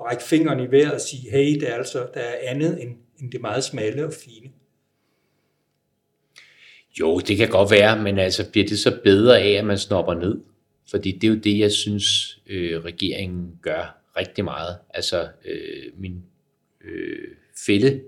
at 0.00 0.06
række 0.06 0.22
fingrene 0.22 0.64
i 0.64 0.70
vejret 0.70 0.92
og 0.92 1.00
sige, 1.00 1.30
hey, 1.30 1.60
der 1.60 1.66
er 1.66 1.74
altså 1.74 1.98
der 2.14 2.20
er 2.20 2.50
andet 2.50 2.82
end, 2.82 2.96
end 3.20 3.32
det 3.32 3.40
meget 3.40 3.64
smalle 3.64 4.06
og 4.06 4.12
fine? 4.12 4.50
Jo, 7.00 7.18
det 7.18 7.36
kan 7.36 7.48
godt 7.48 7.70
være, 7.70 8.02
men 8.02 8.18
altså 8.18 8.50
bliver 8.50 8.66
det 8.66 8.78
så 8.78 9.00
bedre 9.04 9.40
af, 9.40 9.50
at 9.50 9.64
man 9.64 9.78
snopper 9.78 10.14
ned? 10.14 10.40
Fordi 10.90 11.12
det 11.12 11.24
er 11.24 11.28
jo 11.28 11.40
det, 11.40 11.58
jeg 11.58 11.72
synes, 11.72 12.38
øh, 12.46 12.84
regeringen 12.84 13.58
gør 13.62 14.02
rigtig 14.16 14.44
meget. 14.44 14.78
Altså 14.94 15.28
øh, 15.44 16.00
min 16.00 16.22
øh, 16.84 17.28
fælde, 17.66 18.00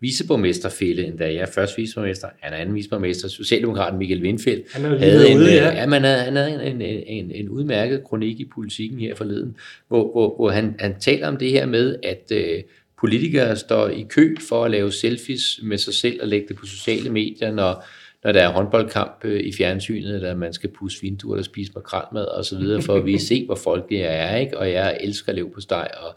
viceborgmesterfælde, 0.00 1.06
endda 1.06 1.24
jeg 1.24 1.42
er 1.42 1.50
først 1.54 1.78
viceborgmester, 1.78 2.28
han 2.40 2.52
er 2.52 2.56
anden 2.56 2.74
viceborgmester, 2.74 3.28
Socialdemokraten 3.28 3.98
Michael 3.98 4.22
Windfeldt, 4.22 4.72
han 4.72 4.84
havde, 4.84 5.30
en, 5.30 5.36
ude, 5.36 5.54
ja. 5.54 5.74
Ja, 5.74 5.86
man 5.86 6.04
havde, 6.04 6.18
han 6.18 6.36
havde 6.36 6.66
en, 6.66 6.82
en, 6.82 7.02
en, 7.06 7.30
en 7.30 7.48
udmærket 7.48 8.04
kronik 8.04 8.40
i 8.40 8.44
politikken 8.54 8.98
her 8.98 9.14
forleden, 9.14 9.56
hvor, 9.88 10.12
hvor, 10.12 10.36
hvor 10.36 10.50
han, 10.50 10.74
han 10.78 11.00
taler 11.00 11.28
om 11.28 11.36
det 11.36 11.50
her 11.50 11.66
med, 11.66 11.96
at 12.02 12.32
øh, 12.32 12.62
politikere 13.00 13.56
står 13.56 13.88
i 13.88 14.06
kø 14.08 14.36
for 14.48 14.64
at 14.64 14.70
lave 14.70 14.92
selfies 14.92 15.60
med 15.62 15.78
sig 15.78 15.94
selv 15.94 16.22
og 16.22 16.28
lægge 16.28 16.48
det 16.48 16.56
på 16.56 16.66
sociale 16.66 17.10
medier, 17.10 17.52
når 17.52 17.84
når 18.24 18.32
der 18.32 18.42
er 18.42 18.52
håndboldkamp 18.52 19.24
øh, 19.24 19.40
i 19.40 19.52
fjernsynet, 19.52 20.14
eller 20.14 20.34
man 20.34 20.52
skal 20.52 20.70
pusse 20.70 21.02
vinduer 21.02 21.34
eller 21.34 21.44
spise 21.44 21.72
makrelmad 21.74 22.24
og 22.24 22.44
så 22.44 22.58
videre, 22.58 22.82
for 22.82 22.94
at 22.94 23.06
vi 23.06 23.18
se, 23.28 23.46
hvor 23.46 23.54
folk 23.54 23.88
det 23.88 24.04
er, 24.04 24.36
ikke? 24.36 24.58
og 24.58 24.72
jeg 24.72 24.98
elsker 25.00 25.32
lev 25.32 25.52
på 25.54 25.60
steg, 25.60 25.88
og, 26.02 26.16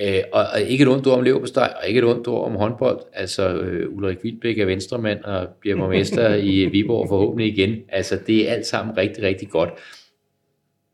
øh, 0.00 0.22
og, 0.32 0.46
og 0.52 0.62
ikke 0.62 0.82
et 0.82 0.88
ondt 0.88 1.06
ord 1.06 1.18
om 1.18 1.24
lev 1.24 1.40
på 1.40 1.46
steg, 1.46 1.72
og 1.82 1.88
ikke 1.88 1.98
et 1.98 2.04
ondt 2.04 2.28
ord 2.28 2.44
om 2.44 2.56
håndbold. 2.56 3.00
Altså, 3.12 3.48
øh, 3.48 3.96
Ulrik 3.96 4.18
Vildbæk 4.22 4.58
er 4.58 4.64
venstremand 4.64 5.24
og 5.24 5.48
bliver 5.60 5.76
borgmester 5.76 6.34
i 6.34 6.66
Viborg 6.66 7.08
forhåbentlig 7.08 7.58
igen. 7.58 7.76
Altså, 7.88 8.18
det 8.26 8.48
er 8.48 8.52
alt 8.52 8.66
sammen 8.66 8.96
rigtig, 8.96 9.24
rigtig 9.24 9.48
godt. 9.48 9.70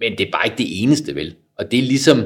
Men 0.01 0.19
det 0.19 0.27
er 0.27 0.31
bare 0.31 0.47
ikke 0.47 0.59
det 0.59 0.83
eneste, 0.83 1.15
vel? 1.15 1.35
Og 1.59 1.71
det 1.71 1.79
er 1.79 1.83
ligesom, 1.83 2.19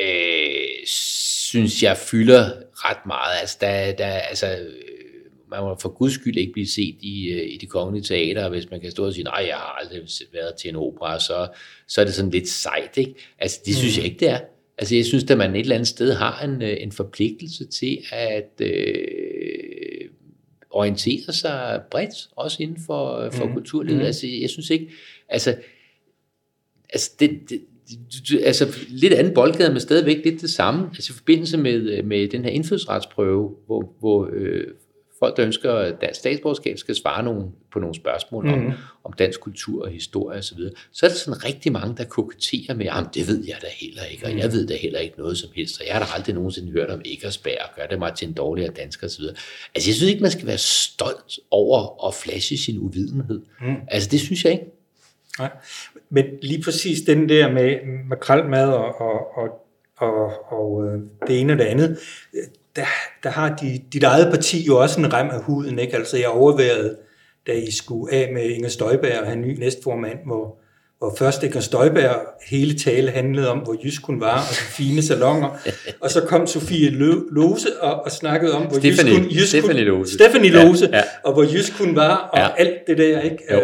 øh, 0.00 0.86
synes 0.86 1.82
jeg, 1.82 1.96
fylder 1.96 2.50
ret 2.74 3.06
meget. 3.06 3.40
Altså, 3.40 3.56
der, 3.60 3.92
der, 3.92 4.06
altså 4.06 4.46
man 5.50 5.60
må 5.62 5.76
for 5.80 5.88
guds 5.88 6.14
skyld 6.14 6.36
ikke 6.36 6.52
blive 6.52 6.68
set 6.68 6.96
i, 7.00 7.32
øh, 7.32 7.54
i 7.54 7.58
det 7.60 7.68
kongelige 7.68 8.02
teater, 8.02 8.48
hvis 8.48 8.70
man 8.70 8.80
kan 8.80 8.90
stå 8.90 9.06
og 9.06 9.12
sige, 9.12 9.24
nej, 9.24 9.44
jeg 9.48 9.56
har 9.56 9.78
aldrig 9.80 10.00
været 10.32 10.54
til 10.54 10.70
en 10.70 10.76
opera, 10.76 11.20
så, 11.20 11.48
så 11.88 12.00
er 12.00 12.04
det 12.04 12.14
sådan 12.14 12.30
lidt 12.30 12.48
sejt, 12.48 12.96
ikke? 12.96 13.14
Altså, 13.38 13.60
det 13.66 13.76
synes 13.76 13.96
mm. 13.96 14.02
jeg 14.02 14.10
ikke, 14.10 14.20
det 14.20 14.28
er. 14.28 14.38
Altså 14.82 14.94
jeg 14.94 15.04
synes, 15.04 15.24
at 15.30 15.38
man 15.38 15.54
et 15.54 15.60
eller 15.60 15.74
andet 15.74 15.88
sted 15.88 16.12
har 16.12 16.44
en, 16.44 16.62
øh, 16.62 16.76
en 16.80 16.92
forpligtelse 16.92 17.64
til 17.66 17.98
at 18.12 18.60
øh, 18.60 20.08
orientere 20.70 21.32
sig 21.32 21.80
bredt, 21.90 22.28
også 22.36 22.62
inden 22.62 22.76
for, 22.86 23.30
for 23.32 23.46
mm. 23.46 23.52
kulturlivet. 23.52 24.00
Mm. 24.00 24.06
Altså 24.06 24.26
jeg 24.26 24.50
synes 24.50 24.70
ikke, 24.70 24.90
altså, 25.28 25.56
altså 26.92 27.10
det, 27.20 27.40
det, 27.50 27.60
altså 28.44 28.78
lidt 28.88 29.12
anden 29.12 29.34
boldgade, 29.34 29.70
men 29.70 29.80
stadigvæk 29.80 30.24
lidt 30.24 30.40
det 30.40 30.50
samme. 30.50 30.86
Altså 30.94 31.12
i 31.12 31.16
forbindelse 31.16 31.58
med, 31.58 32.02
med 32.02 32.28
den 32.28 32.44
her 32.44 32.50
indfødsretsprøve, 32.50 33.54
hvor, 33.66 33.94
hvor 34.00 34.30
øh, 34.32 34.66
folk, 35.22 35.36
der 35.36 35.44
ønsker 35.46 35.90
dansk 35.90 36.20
statsborgerskab, 36.20 36.78
skal 36.78 36.94
svare 36.94 37.22
nogle, 37.22 37.44
på 37.72 37.78
nogle 37.78 37.94
spørgsmål 37.94 38.44
mm. 38.44 38.52
om, 38.52 38.58
mhm. 38.58 38.72
om 39.04 39.12
dansk 39.12 39.40
kultur 39.40 39.84
og 39.84 39.90
historie 39.90 40.38
osv., 40.38 40.58
så, 40.58 40.70
så 40.92 41.06
er 41.06 41.10
der 41.10 41.16
sådan 41.16 41.44
rigtig 41.44 41.72
mange, 41.72 41.96
der 41.96 42.04
koketterer 42.04 42.74
med, 42.74 42.86
at 42.86 43.14
det 43.14 43.28
ved 43.28 43.44
jeg 43.46 43.56
da 43.62 43.66
heller 43.80 44.04
ikke, 44.04 44.24
og 44.26 44.30
jeg 44.30 44.46
mhm. 44.46 44.52
ved 44.52 44.66
da 44.66 44.76
heller 44.76 45.00
ikke 45.00 45.14
noget 45.18 45.38
som 45.38 45.50
helst, 45.54 45.80
og 45.80 45.86
jeg 45.86 45.94
har 45.94 46.04
da 46.04 46.06
aldrig 46.16 46.34
nogensinde 46.34 46.72
hørt 46.72 46.90
om 46.90 47.00
Eggersberg, 47.04 47.58
og 47.60 47.76
gør 47.76 47.86
det 47.86 47.98
mig 47.98 48.14
til 48.14 48.28
en 48.28 48.34
dårligere 48.34 48.72
dansker 48.72 49.06
osv. 49.06 49.22
Altså 49.74 49.90
jeg 49.90 49.94
synes 49.94 50.10
ikke, 50.10 50.22
man 50.22 50.30
skal 50.30 50.46
være 50.46 50.58
stolt 50.58 51.38
over 51.50 52.08
at 52.08 52.14
flashe 52.14 52.56
sin 52.58 52.78
uvidenhed. 52.78 53.40
Mm. 53.60 53.74
Altså 53.88 54.08
det 54.10 54.20
synes 54.20 54.44
jeg 54.44 54.52
ikke. 54.52 54.64
Nej, 55.38 55.50
men 56.10 56.24
lige 56.42 56.62
præcis 56.62 57.02
den 57.02 57.28
der 57.28 57.52
med 57.52 57.76
makrelmad 58.08 58.72
og, 58.72 59.00
og, 59.00 59.36
og, 59.36 59.48
og, 59.96 60.52
og 60.52 60.86
øh, 60.86 61.00
det 61.26 61.40
ene 61.40 61.52
og 61.52 61.58
det 61.58 61.64
andet, 61.64 61.98
der, 62.76 62.86
der 63.22 63.30
har 63.30 63.56
de, 63.56 63.80
dit 63.92 64.02
eget 64.02 64.30
parti 64.30 64.64
jo 64.66 64.78
også 64.78 65.00
en 65.00 65.12
rem 65.12 65.30
af 65.30 65.42
huden. 65.42 65.78
Ikke? 65.78 65.96
Altså 65.96 66.16
jeg 66.16 66.28
overvejede, 66.28 66.96
da 67.46 67.52
I 67.52 67.70
skulle 67.70 68.14
af 68.14 68.32
med 68.32 68.42
Inger 68.42 68.68
Støjberg 68.68 69.20
og 69.20 69.26
han 69.26 69.40
ny 69.40 69.58
næstformand, 69.58 70.18
hvor, 70.26 70.58
hvor 70.98 71.14
først 71.18 71.42
Inger 71.42 71.60
Støjberg 71.60 72.16
hele 72.50 72.78
tale 72.78 73.10
handlede 73.10 73.50
om, 73.50 73.58
hvor 73.58 73.76
jysk 73.84 74.06
hun 74.06 74.20
var, 74.20 74.34
og 74.34 74.48
de 74.50 74.54
fine 74.54 75.02
salonger. 75.02 75.58
Og 76.00 76.10
så 76.10 76.20
kom 76.20 76.46
Sofie 76.46 76.90
Lose 77.30 77.82
og, 77.82 78.04
og 78.04 78.10
snakkede 78.10 78.54
om, 78.54 78.62
hvor 78.62 78.78
Stephanie, 78.78 79.12
jysk 79.12 79.22
hun, 79.22 79.30
jysk 79.30 79.48
Stephanie 79.48 79.84
Lose, 79.84 80.14
Stephanie 80.14 80.50
Lose 80.50 80.88
ja, 80.92 80.96
ja. 80.96 81.02
og 81.24 81.32
hvor 81.32 81.42
jysk 81.42 81.72
hun 81.72 81.96
var, 81.96 82.16
og 82.16 82.38
ja. 82.38 82.48
alt 82.56 82.86
det 82.86 82.98
der. 82.98 83.20
Ikke? 83.20 83.38
Jo, 83.52 83.60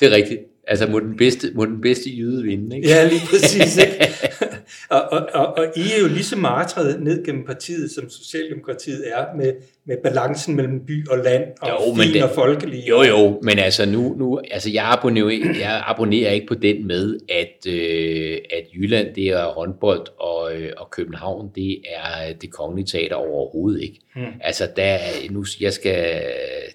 det 0.00 0.12
er 0.12 0.16
rigtigt. 0.16 0.40
Altså 0.66 0.86
må 0.86 1.00
den 1.00 1.16
bedste, 1.16 1.52
må 1.54 1.64
den 1.64 1.80
bedste 1.80 2.10
jyde 2.16 2.42
vinde, 2.42 2.76
ikke? 2.76 2.88
Ja, 2.88 3.08
lige 3.08 3.22
præcis. 3.30 3.76
Ikke? 3.76 4.08
og, 4.90 5.12
og, 5.12 5.28
og, 5.34 5.58
og 5.58 5.66
I 5.76 5.80
er 5.80 6.00
jo 6.00 6.08
lige 6.08 6.24
så 6.24 6.36
martret 6.36 7.02
ned 7.02 7.24
gennem 7.24 7.46
partiet, 7.46 7.90
som 7.90 8.10
Socialdemokratiet 8.10 9.04
er, 9.14 9.36
med, 9.36 9.52
med 9.84 9.96
balancen 10.02 10.56
mellem 10.56 10.86
by 10.86 11.08
og 11.08 11.18
land, 11.18 11.44
og 11.60 11.68
jo, 11.68 11.94
fin 12.02 12.14
det, 12.14 12.22
og 12.22 12.30
folkelig. 12.30 12.88
Jo, 12.88 13.02
jo, 13.02 13.40
men 13.42 13.58
altså 13.58 13.86
nu, 13.86 14.14
nu 14.18 14.40
altså 14.50 14.70
jeg 14.70 14.84
abonnerer, 14.84 15.58
jeg 15.58 15.82
abonnerer 15.86 16.30
ikke 16.30 16.46
på 16.46 16.54
den 16.54 16.86
med, 16.86 17.18
at, 17.28 17.72
øh, 17.72 18.38
at 18.50 18.64
Jylland, 18.74 19.14
det 19.14 19.28
er 19.28 19.44
håndbold, 19.44 20.06
og, 20.20 20.54
øh, 20.54 20.72
og 20.76 20.90
København, 20.90 21.50
det 21.54 21.80
er 21.96 22.32
det 22.32 22.52
kongelige 22.52 22.86
teater 22.86 23.16
overhovedet 23.16 23.82
ikke. 23.82 24.00
Hmm. 24.14 24.24
Altså 24.40 24.68
der, 24.76 24.98
nu, 25.30 25.44
jeg 25.60 25.72
skal 25.72 26.22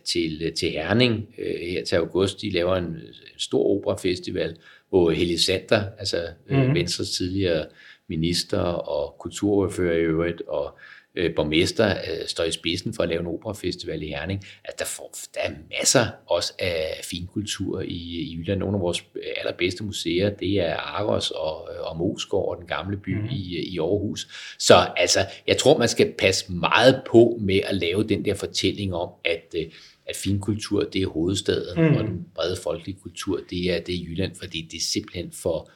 til, 0.06 0.54
til 0.60 0.70
Herning 0.70 1.28
øh, 1.38 1.70
her 1.70 1.84
til 1.84 1.96
august, 1.96 2.42
de 2.42 2.52
laver 2.52 2.76
en, 2.76 2.98
stor 3.38 3.78
operafestival, 3.78 4.56
hvor 4.90 5.12
Helge 5.12 5.40
Sander, 5.40 5.84
altså 6.00 6.18
mm-hmm. 6.50 6.76
Venstres 6.76 7.12
tidligere 7.12 7.66
minister 8.10 8.60
og 8.60 9.16
kulturordfører 9.20 9.98
i 9.98 10.02
øvrigt, 10.02 10.42
og 10.48 10.78
øh, 11.16 11.36
borgmester 11.36 11.90
øh, 11.90 12.28
står 12.28 12.44
i 12.44 12.52
spidsen 12.52 12.94
for 12.94 13.04
at 13.04 13.10
lave 13.10 13.22
en 13.22 13.28
operafestival 13.28 14.04
i 14.04 14.08
Herning, 14.08 14.44
at 14.64 14.80
der, 14.80 14.86
får, 14.86 15.14
der 15.34 15.40
er 15.42 15.52
masser 15.80 16.06
også 16.28 16.54
af 16.60 17.02
fin 17.04 17.28
kultur 17.28 17.82
i, 17.82 18.22
i 18.22 18.38
Jylland. 18.38 18.60
Nogle 18.60 18.78
af 18.78 18.82
vores 18.82 19.06
allerbedste 19.38 19.84
museer, 19.84 20.30
det 20.30 20.60
er 20.60 20.76
Argos 20.76 21.32
og, 21.32 21.70
øh, 21.74 21.92
og 21.92 21.98
Mosgaard 21.98 22.48
og 22.48 22.58
den 22.60 22.68
gamle 22.68 22.98
by 22.98 23.22
mm. 23.22 23.28
i, 23.32 23.74
i 23.74 23.80
Aarhus. 23.80 24.56
Så 24.60 24.76
altså, 24.98 25.20
jeg 25.48 25.58
tror, 25.58 25.78
man 25.78 25.90
skal 25.90 26.14
passe 26.18 26.52
meget 26.52 27.02
på 27.12 27.38
med 27.42 27.60
at 27.64 27.76
lave 27.76 28.04
den 28.04 28.26
der 28.26 28.34
fortælling 28.34 28.94
om, 28.96 29.10
at 29.26 29.56
øh, 29.58 29.66
at 30.08 30.16
finkultur, 30.16 30.84
det 30.84 31.02
er 31.02 31.08
hovedstaden, 31.08 31.92
mm. 31.92 31.98
og 31.98 32.04
den 32.04 32.26
brede 32.36 32.58
folkelige 32.64 33.00
kultur, 33.02 33.40
det 33.50 33.76
er, 33.76 33.80
det 33.80 33.96
er 33.96 34.04
Jylland, 34.04 34.36
fordi 34.36 34.68
det 34.72 34.78
er 34.78 34.82
simpelthen 34.82 35.32
for, 35.32 35.72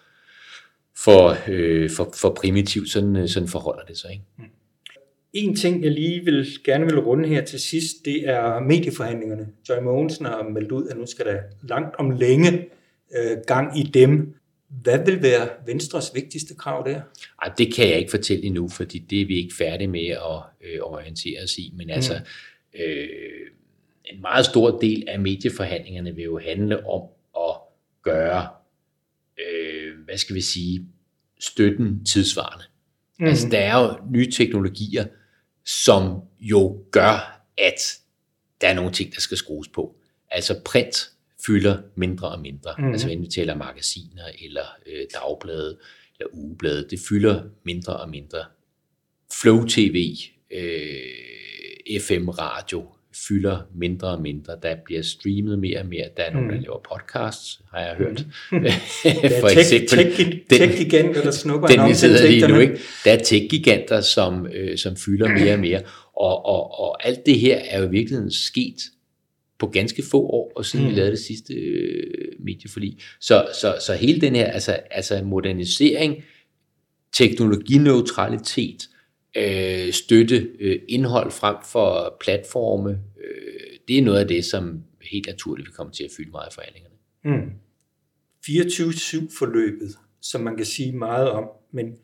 for, 0.97 1.38
øh, 1.47 1.89
for, 1.89 2.13
for 2.21 2.30
primitivt. 2.30 2.89
Sådan, 2.89 3.15
øh, 3.15 3.28
sådan 3.28 3.49
forholder 3.49 3.84
det 3.84 3.97
sig. 3.97 4.12
Ikke? 4.12 4.23
Mm. 4.38 4.43
En 5.34 5.56
ting, 5.56 5.84
jeg 5.84 5.91
lige 5.91 6.25
vil, 6.25 6.47
gerne 6.63 6.86
vil 6.86 6.99
runde 6.99 7.30
her 7.30 7.45
til 7.45 7.60
sidst, 7.60 8.06
det 8.06 8.30
er 8.30 8.60
medieforhandlingerne. 8.60 9.47
Joy 9.69 9.84
Mogensen 9.84 10.25
har 10.25 10.43
meldt 10.43 10.71
ud, 10.71 10.88
at 10.88 10.97
nu 10.97 11.06
skal 11.06 11.25
der 11.25 11.38
langt 11.62 11.95
om 11.95 12.12
længe 12.12 12.65
øh, 13.17 13.38
gang 13.47 13.80
i 13.80 13.84
dem. 13.84 14.36
Hvad 14.69 15.06
vil 15.06 15.23
være 15.23 15.49
Venstres 15.65 16.12
vigtigste 16.15 16.56
krav 16.56 16.84
der? 16.86 17.02
Ej, 17.43 17.54
det 17.58 17.73
kan 17.73 17.89
jeg 17.89 17.97
ikke 17.97 18.12
fortælle 18.12 18.43
endnu, 18.43 18.69
fordi 18.69 18.99
det 18.99 19.21
er 19.21 19.25
vi 19.25 19.38
ikke 19.38 19.56
færdige 19.56 19.88
med 19.88 20.08
at 20.08 20.41
øh, 20.62 20.80
orientere 20.82 21.43
os 21.43 21.58
i. 21.58 21.73
Men 21.78 21.89
altså, 21.89 22.13
mm. 22.13 22.80
øh, 22.82 23.10
en 24.06 24.21
meget 24.21 24.45
stor 24.45 24.80
del 24.80 25.04
af 25.08 25.19
medieforhandlingerne 25.19 26.15
vil 26.15 26.23
jo 26.23 26.39
handle 26.39 26.88
om 26.88 27.02
at 27.36 27.56
gøre, 28.04 28.47
øh, 29.38 29.79
hvad 30.10 30.17
skal 30.17 30.36
vi 30.36 30.41
sige, 30.41 30.88
støtten 31.39 32.06
tidsvarende. 32.06 32.65
Mm. 33.19 33.26
Altså 33.26 33.48
der 33.50 33.60
er 33.60 33.80
jo 33.80 33.98
nye 34.12 34.32
teknologier, 34.32 35.06
som 35.65 36.22
jo 36.39 36.84
gør, 36.91 37.43
at 37.58 38.00
der 38.62 38.67
er 38.67 38.74
nogle 38.74 38.91
ting, 38.91 39.13
der 39.13 39.22
skal 39.22 39.38
skrues 39.38 39.67
på. 39.67 39.95
Altså 40.32 40.62
print 40.65 41.10
fylder 41.45 41.82
mindre 41.95 42.30
og 42.30 42.39
mindre. 42.41 42.76
Mm. 42.78 42.91
Altså 42.91 43.08
hvis 43.08 43.19
vi 43.19 43.28
taler 43.28 43.56
magasiner 43.56 44.24
eller 44.41 44.65
øh, 44.86 45.06
dagblade 45.13 45.78
eller 46.19 46.34
ugeblade, 46.34 46.88
det 46.89 47.00
fylder 47.10 47.43
mindre 47.65 47.98
og 47.98 48.10
mindre. 48.10 48.45
Flow 49.34 49.65
TV, 49.65 50.15
øh, 50.52 52.02
FM 52.02 52.30
radio, 52.30 52.88
fylder 53.28 53.60
mindre 53.76 54.08
og 54.08 54.22
mindre. 54.22 54.54
Der 54.63 54.76
bliver 54.86 55.02
streamet 55.02 55.60
mere 55.60 55.80
og 55.80 55.86
mere. 55.86 56.10
Der 56.17 56.24
er 56.24 56.34
nogen, 56.34 56.48
mm. 56.48 56.54
der 56.54 56.62
laver 56.62 56.80
podcasts, 56.89 57.62
har 57.74 57.80
jeg 57.80 57.95
hørt. 57.95 58.26
Mm. 58.52 58.65
For 59.41 59.48
eksempel, 59.48 60.41
tech-giganter, 60.50 61.22
der 61.22 61.32
snupper 61.32 61.67
den, 61.67 61.89
vi 61.89 61.93
sidder 61.93 62.28
lige 62.28 62.48
nu, 62.48 62.60
ikke? 62.60 62.80
Der 63.06 63.12
er 63.12 63.17
tech-giganter, 63.17 64.02
som, 64.02 64.48
øh, 64.48 64.78
som 64.78 64.95
fylder 64.95 65.28
mere 65.28 65.54
og 65.54 65.60
mere. 65.60 65.82
Og, 66.15 66.45
og, 66.45 66.80
og 66.80 67.08
alt 67.08 67.26
det 67.26 67.39
her 67.39 67.56
er 67.56 67.80
jo 67.80 67.88
i 67.88 67.91
virkeligheden 67.91 68.32
sket 68.32 68.78
på 69.60 69.67
ganske 69.67 70.04
få 70.12 70.22
år, 70.22 70.52
og 70.56 70.65
siden 70.65 70.86
mm. 70.86 70.91
vi 70.91 70.95
lavede 70.95 71.12
det 71.12 71.19
sidste 71.19 71.54
øh, 71.54 72.32
medieforlig. 72.39 72.98
Så, 73.19 73.48
så, 73.62 73.76
så 73.86 73.93
hele 73.93 74.22
den 74.22 74.36
her 74.36 74.45
altså, 74.45 74.72
altså 74.91 75.24
modernisering, 75.24 76.24
teknologineutralitet, 77.13 78.89
øh, 79.36 79.94
støtte 79.94 80.50
øh, 80.60 80.82
indhold 80.88 81.32
frem 81.32 81.56
for 81.63 82.18
platforme. 82.22 82.89
Øh, 82.92 83.80
det 83.88 83.98
er 83.98 84.02
noget 84.02 84.20
af 84.20 84.28
det, 84.28 84.46
som 84.46 84.84
helt 85.12 85.28
naturligt 85.28 85.68
vil 85.68 85.76
komme 85.76 85.92
til 85.92 86.04
at 86.04 86.12
fylde 86.18 86.32
meget 86.32 86.52
i 86.52 86.54
forhandlingerne. 86.54 86.96
Mm. 87.24 87.52
24-7-forløbet, 88.48 89.96
som 90.22 90.42
man 90.42 90.58
kan 90.58 90.65
sige 90.65 90.92
meget 90.92 91.30
om, 91.30 91.44
men 91.72 91.96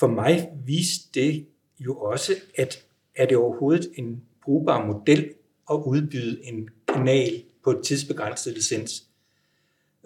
for 0.00 0.06
mig 0.06 0.48
viste 0.66 1.20
det 1.20 1.46
jo 1.78 1.96
også, 1.96 2.32
at 2.54 2.84
er 3.14 3.26
det 3.26 3.36
overhovedet 3.36 3.90
en 3.94 4.22
brugbar 4.44 4.86
model 4.86 5.28
at 5.70 5.82
udbyde 5.86 6.40
en 6.44 6.68
kanal 6.88 7.42
på 7.64 7.70
et 7.70 7.78
tidsbegrænset 7.84 8.54
licens. 8.54 9.02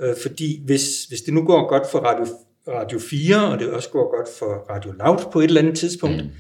Øh, 0.01 0.15
fordi 0.23 0.63
hvis, 0.65 1.05
hvis 1.05 1.21
det 1.21 1.35
nu 1.35 1.45
går 1.45 1.69
godt 1.69 1.91
for 1.91 1.99
Radio, 1.99 2.27
Radio 2.69 2.99
4, 2.99 3.53
og 3.53 3.59
det 3.59 3.71
også 3.71 3.91
går 3.91 4.17
godt 4.17 4.29
for 4.39 4.47
Radio 4.71 4.93
Loud 4.93 5.33
på 5.33 5.41
et 5.41 5.45
eller 5.45 5.61
andet 5.61 5.79
tidspunkt, 5.79 6.25
mm 6.25 6.31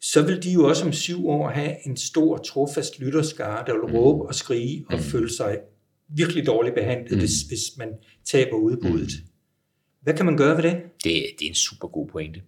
så 0.00 0.22
vil 0.22 0.42
de 0.42 0.52
jo 0.52 0.68
også 0.68 0.84
om 0.84 0.92
syv 0.92 1.28
år 1.28 1.50
have 1.50 1.86
en 1.86 1.96
stor, 1.96 2.36
trofast 2.36 3.00
lytterskare, 3.00 3.66
der 3.66 3.72
vil 3.72 3.88
mm. 3.88 3.94
råbe 3.94 4.24
og 4.24 4.34
skrige 4.34 4.84
og 4.88 4.96
mm. 4.96 5.02
føle 5.02 5.36
sig 5.36 5.58
virkelig 6.08 6.46
dårligt 6.46 6.74
behandlet, 6.74 7.12
mm. 7.12 7.18
hvis, 7.18 7.42
hvis 7.42 7.76
man 7.76 7.88
taber 8.24 8.56
udbuddet. 8.56 9.12
Mm. 9.20 9.28
Hvad 10.00 10.14
kan 10.14 10.26
man 10.26 10.36
gøre 10.36 10.56
ved 10.56 10.62
det? 10.62 10.82
Det, 11.04 11.26
det 11.38 11.44
er 11.44 11.48
en 11.48 11.54
super 11.54 11.88
god 11.88 12.08
pointe. 12.08 12.42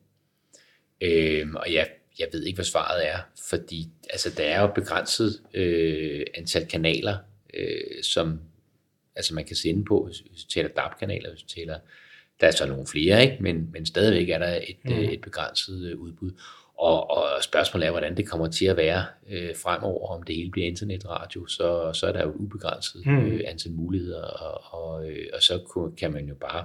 Øhm, 1.00 1.56
og 1.56 1.72
jeg, 1.72 1.88
jeg 2.18 2.28
ved 2.32 2.44
ikke, 2.44 2.56
hvad 2.56 2.64
svaret 2.64 3.08
er, 3.08 3.18
fordi 3.48 3.88
altså, 4.10 4.30
der 4.36 4.44
er 4.44 4.60
jo 4.60 4.72
begrænset 4.74 5.42
øh, 5.54 6.26
antal 6.34 6.66
kanaler, 6.66 7.16
øh, 7.54 8.02
som 8.02 8.40
altså, 9.16 9.34
man 9.34 9.44
kan 9.44 9.56
sende 9.56 9.84
på, 9.84 10.06
hvis 10.06 10.24
vi 10.24 10.30
taler 10.48 10.68
DAB-kanaler, 10.68 11.30
hvis 11.30 11.42
vi 11.42 11.60
taler, 11.60 11.78
der 12.40 12.46
er 12.46 12.50
så 12.50 12.66
nogle 12.66 12.86
flere, 12.86 13.22
ikke? 13.22 13.36
Men, 13.40 13.68
men 13.72 13.86
stadigvæk 13.86 14.28
er 14.28 14.38
der 14.38 14.60
et, 14.68 14.76
mm. 14.84 14.90
et 14.90 15.20
begrænset 15.20 15.90
øh, 15.90 15.98
udbud. 15.98 16.32
Og, 16.80 17.10
og 17.10 17.42
spørgsmålet 17.42 17.86
er, 17.86 17.90
hvordan 17.90 18.16
det 18.16 18.28
kommer 18.28 18.48
til 18.48 18.66
at 18.66 18.76
være 18.76 19.04
øh, 19.30 19.56
fremover, 19.62 20.08
om 20.08 20.22
det 20.22 20.36
hele 20.36 20.50
bliver 20.50 20.66
internetradio, 20.66 21.46
så, 21.46 21.92
så 21.92 22.06
er 22.06 22.12
der 22.12 22.22
jo 22.22 22.30
et 22.30 22.36
ubegrænset 22.36 23.06
mm. 23.06 23.26
øh, 23.26 23.40
antal 23.46 23.72
muligheder, 23.72 24.22
og, 24.22 24.82
og, 24.82 25.08
øh, 25.10 25.26
og 25.32 25.42
så 25.42 25.60
kan 25.98 26.12
man 26.12 26.28
jo 26.28 26.34
bare 26.34 26.64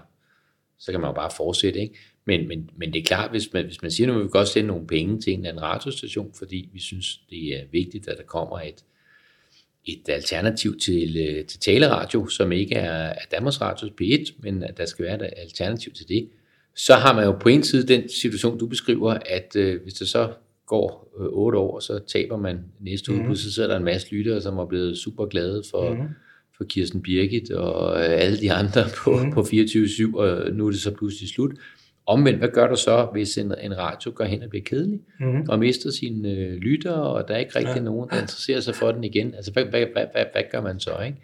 så 0.79 0.91
kan 0.91 1.01
man 1.01 1.09
jo 1.09 1.13
bare 1.13 1.31
fortsætte, 1.37 1.79
ikke? 1.79 1.95
Men, 2.25 2.47
men, 2.47 2.69
men 2.77 2.93
det 2.93 2.99
er 2.99 3.03
klart, 3.03 3.31
hvis 3.31 3.53
man, 3.53 3.65
hvis 3.65 3.81
man 3.81 3.91
siger, 3.91 4.09
at 4.09 4.15
vi 4.15 4.21
vil 4.21 4.29
godt 4.29 4.47
sende 4.47 4.67
nogle 4.67 4.87
penge 4.87 5.21
til 5.21 5.33
en 5.33 5.39
eller 5.39 5.49
anden 5.49 5.63
radiostation, 5.63 6.33
fordi 6.37 6.69
vi 6.73 6.79
synes, 6.79 7.17
det 7.29 7.59
er 7.59 7.63
vigtigt, 7.71 8.07
at 8.07 8.17
der 8.17 8.23
kommer 8.23 8.59
et, 8.59 8.83
et 9.85 10.09
alternativ 10.09 10.79
til, 10.79 11.17
øh, 11.29 11.45
til 11.45 11.59
taleradio, 11.59 12.27
som 12.27 12.51
ikke 12.51 12.75
er, 12.75 12.91
er 12.91 13.25
Danmarks 13.31 13.61
Radios 13.61 13.91
P1, 14.01 14.33
men 14.39 14.63
at 14.63 14.77
der 14.77 14.85
skal 14.85 15.05
være 15.05 15.15
et 15.15 15.33
alternativ 15.37 15.93
til 15.93 16.07
det, 16.07 16.29
så 16.75 16.93
har 16.95 17.13
man 17.13 17.25
jo 17.25 17.31
på 17.31 17.49
en 17.49 17.63
side 17.63 17.87
den 17.87 18.09
situation, 18.09 18.59
du 18.59 18.67
beskriver, 18.67 19.17
at 19.25 19.55
øh, 19.55 19.81
hvis 19.83 19.93
det 19.93 20.07
så 20.07 20.29
går 20.67 21.13
øh, 21.19 21.25
otte 21.25 21.57
år, 21.57 21.79
så 21.79 21.99
taber 22.07 22.37
man 22.37 22.59
næste 22.79 23.11
mm. 23.11 23.19
udbud, 23.19 23.35
så 23.35 23.53
sidder 23.53 23.69
der 23.69 23.77
en 23.77 23.83
masse 23.83 24.11
lyttere, 24.11 24.41
som 24.41 24.57
er 24.57 24.65
blevet 24.65 24.97
super 24.97 25.25
glade 25.25 25.63
for, 25.71 25.93
mm. 25.93 26.07
for 26.57 26.63
Kirsten 26.63 27.01
Birgit 27.01 27.51
og 27.51 27.99
øh, 27.99 28.05
alle 28.09 28.39
de 28.39 28.51
andre 28.51 28.83
på, 29.03 29.11
mm. 29.17 29.31
på 29.31 29.41
24-7, 29.41 30.15
og 30.15 30.51
nu 30.53 30.67
er 30.67 30.71
det 30.71 30.81
så 30.81 30.91
pludselig 30.91 31.29
slut. 31.29 31.51
Omvendt, 32.07 32.39
hvad 32.39 32.49
gør 32.49 32.67
du 32.67 32.75
så, 32.75 33.07
hvis 33.13 33.37
en, 33.37 33.53
en 33.61 33.77
radio 33.77 34.11
går 34.15 34.25
hen 34.25 34.43
og 34.43 34.49
bliver 34.49 34.63
kedelig, 34.63 34.99
mm. 35.19 35.49
og 35.49 35.59
mister 35.59 35.91
sine 35.91 36.29
øh, 36.29 36.53
lyttere, 36.53 37.03
og 37.03 37.27
der 37.27 37.33
er 37.33 37.37
ikke 37.37 37.59
rigtig 37.59 37.75
ja. 37.75 37.81
nogen, 37.81 38.09
der 38.09 38.21
interesserer 38.21 38.59
sig 38.59 38.75
for 38.75 38.91
den 38.91 39.03
igen? 39.03 39.35
Altså, 39.35 39.51
hvad, 39.51 39.65
hvad, 39.65 39.85
hvad, 39.93 40.05
hvad, 40.13 40.25
hvad 40.33 40.43
gør 40.51 40.61
man 40.61 40.79
så, 40.79 40.99
ikke? 41.05 41.17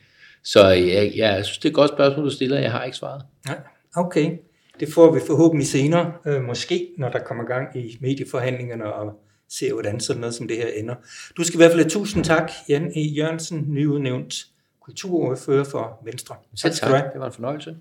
Så 0.43 0.67
jeg, 0.67 1.11
jeg 1.15 1.45
synes, 1.45 1.57
det 1.57 1.65
er 1.65 1.69
et 1.69 1.75
godt 1.75 1.91
spørgsmål, 1.91 2.25
du 2.25 2.29
stiller. 2.29 2.59
Jeg 2.59 2.71
har 2.71 2.83
ikke 2.83 2.97
svaret. 2.97 3.21
Ja, 3.49 3.53
okay. 3.95 4.37
Det 4.81 4.93
får 4.93 5.13
vi 5.13 5.19
forhåbentlig 5.27 5.67
senere, 5.67 6.13
øh, 6.25 6.43
måske, 6.43 6.89
når 6.97 7.09
der 7.09 7.19
kommer 7.19 7.43
gang 7.43 7.77
i 7.77 7.97
medieforhandlingerne 8.01 8.93
og 8.93 9.19
se, 9.49 9.73
hvordan 9.73 9.99
sådan 9.99 10.19
noget 10.19 10.33
som 10.33 10.47
det 10.47 10.57
her 10.57 10.67
ender. 10.67 10.95
Du 11.37 11.43
skal 11.43 11.55
i 11.55 11.59
hvert 11.59 11.71
fald 11.71 11.81
have 11.81 11.89
tusind 11.89 12.23
tak, 12.23 12.51
Jan 12.69 12.91
E. 12.95 13.01
Jørgensen, 13.01 13.65
nyudnævnt 13.67 14.33
kulturordfører 14.81 15.63
for 15.63 16.01
Venstre. 16.05 16.35
Selv 16.55 16.73
tak. 16.73 17.03
Det 17.13 17.19
var 17.19 17.25
en 17.25 17.33
fornøjelse. 17.33 17.75